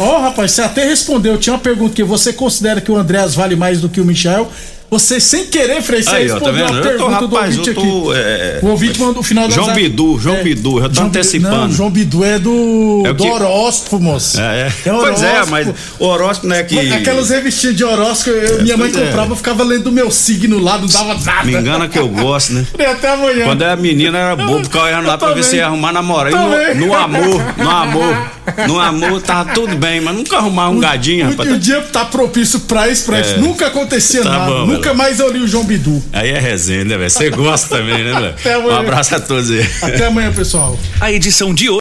Ó, 0.00 0.20
rapaz, 0.20 0.52
você 0.52 0.62
até 0.62 0.84
respondeu. 0.84 1.38
Tinha 1.38 1.54
uma 1.54 1.60
pergunta 1.60 1.94
que 1.94 2.04
você 2.04 2.32
considera 2.32 2.80
que 2.80 2.90
o 2.90 2.96
Andréas 2.96 3.34
vale 3.34 3.56
mais 3.56 3.80
do 3.80 3.88
que 3.88 4.00
o 4.00 4.04
Michel? 4.04 4.50
Você, 4.90 5.20
sem 5.20 5.46
querer, 5.46 5.80
Frei, 5.82 6.02
você 6.02 6.10
Aí, 6.10 6.26
tá 6.28 6.34
respondeu 6.34 6.66
vendo? 6.66 6.78
a 6.78 6.82
tô, 6.82 6.88
pergunta 6.88 7.26
do 7.28 7.34
rapaz, 7.36 7.58
ouvinte 7.58 7.74
tô. 7.74 7.80
aqui. 8.10 8.18
é, 8.18 8.58
O 8.60 8.66
ouvinte 8.70 9.00
mandou 9.00 9.20
o 9.20 9.22
final 9.22 9.46
do 9.46 9.54
João 9.54 9.66
WhatsApp. 9.68 9.88
Bidu, 9.88 10.18
João 10.18 10.36
É, 10.36 10.42
Bidu, 10.42 10.80
já 10.80 10.88
tô 10.88 10.94
João 10.94 11.06
Bidu- 11.06 11.18
antecipando. 11.18 11.56
Não, 11.56 11.72
João 11.72 11.90
Bidu 11.90 12.24
é 12.24 12.38
do, 12.40 13.02
É 13.06 13.12
do 13.12 13.24
horóscopo, 13.24 14.00
moço. 14.00 14.40
É, 14.40 14.62
é. 14.62 14.66
É 14.88 14.90
Pois 14.92 15.22
é, 15.22 15.28
horóscopo. 15.30 15.50
mas 15.52 15.68
o 15.98 16.04
horóscopo 16.04 16.48
não 16.48 16.56
é 16.56 16.62
que. 16.64 16.92
Aquelas 16.92 17.30
revistinhas 17.30 17.76
de 17.76 17.84
horóscopo, 17.84 18.30
eu- 18.36 18.62
minha 18.62 18.76
mãe 18.76 18.90
é. 18.90 18.92
comprava, 18.92 19.30
eu 19.32 19.36
ficava 19.36 19.62
lendo 19.62 19.86
o 19.86 19.92
meu 19.92 20.10
signo 20.10 20.58
lá, 20.58 20.76
não 20.76 20.88
dava 20.88 21.14
nada. 21.14 21.44
Me 21.44 21.54
engana 21.54 21.86
que 21.88 21.98
eu 21.98 22.08
gosto, 22.08 22.52
né? 22.54 22.66
Falei, 22.72 22.86
Até 22.90 23.12
amanhã. 23.12 23.44
Quando 23.44 23.62
era 23.62 23.76
menina 23.76 24.18
era 24.18 24.34
bobo, 24.36 24.64
ficava 24.64 24.86
olhando 24.86 25.06
lá 25.06 25.16
pra 25.16 25.28
ver 25.28 25.34
também. 25.34 25.48
se 25.50 25.56
ia 25.56 25.66
arrumar 25.66 25.92
namorado. 25.92 26.36
No, 26.36 26.86
no 26.86 26.94
amor, 26.96 27.42
no 27.56 27.70
amor, 27.70 28.30
no 28.66 28.80
amor 28.80 29.22
tava 29.22 29.52
tudo 29.54 29.76
bem, 29.76 30.00
mas 30.00 30.16
nunca 30.16 30.36
arrumar 30.38 30.68
um 30.68 30.80
gadinho, 30.80 31.30
rapaz. 31.30 31.48
o 31.52 31.58
dia 31.58 31.80
tá 31.92 32.04
propício 32.04 32.58
pra 32.60 32.88
isso, 32.88 33.04
pra 33.06 33.20
isso. 33.20 33.34
É. 33.34 33.38
Nunca 33.38 33.68
acontecia 33.68 34.22
Tá 34.22 34.30
nada. 34.30 34.79
Nunca 34.80 34.94
mais 34.94 35.20
eu 35.20 35.30
li 35.30 35.40
o 35.40 35.46
João 35.46 35.62
Bidu. 35.62 36.02
Aí 36.10 36.30
é 36.30 36.38
resenha, 36.38 36.86
né, 36.86 36.96
velho? 36.96 37.10
Você 37.10 37.28
gosta 37.30 37.76
também, 37.76 38.02
né, 38.02 38.14
velho? 38.14 38.30
Até 38.30 38.54
amanhã. 38.54 38.76
Um 38.76 38.80
abraço 38.80 39.14
a 39.14 39.20
todos 39.20 39.50
aí. 39.50 39.70
Até 39.82 40.06
amanhã, 40.06 40.32
pessoal. 40.32 40.78
A 40.98 41.12
edição 41.12 41.52
de 41.52 41.68
hoje. 41.68 41.80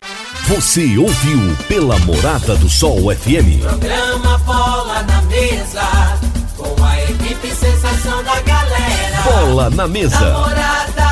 Você 0.50 0.98
ouviu 0.98 1.56
pela 1.70 1.98
Morada 2.00 2.58
do 2.58 2.68
Sol 2.70 3.04
FM. 3.16 3.62
Programa 3.62 4.38
Bola 4.40 5.02
na 5.04 5.22
Mesa, 5.22 6.20
com 6.58 6.84
a 6.84 7.04
equipe 7.04 7.48
sensação 7.56 8.22
da 8.22 8.42
galera. 8.42 9.22
Bola 9.24 9.70
na 9.70 9.88
mesa. 9.88 10.20
Namorada 10.20 11.10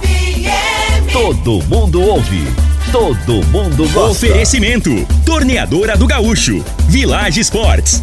FM. 0.00 1.12
Todo 1.12 1.62
mundo 1.64 2.00
ouve. 2.00 2.46
Todo 2.90 3.44
mundo 3.48 3.86
gosta. 3.92 4.26
Oferecimento: 4.26 4.90
Torneadora 5.26 5.98
do 5.98 6.06
Gaúcho, 6.06 6.64
Village 6.88 7.40
Sports, 7.40 8.02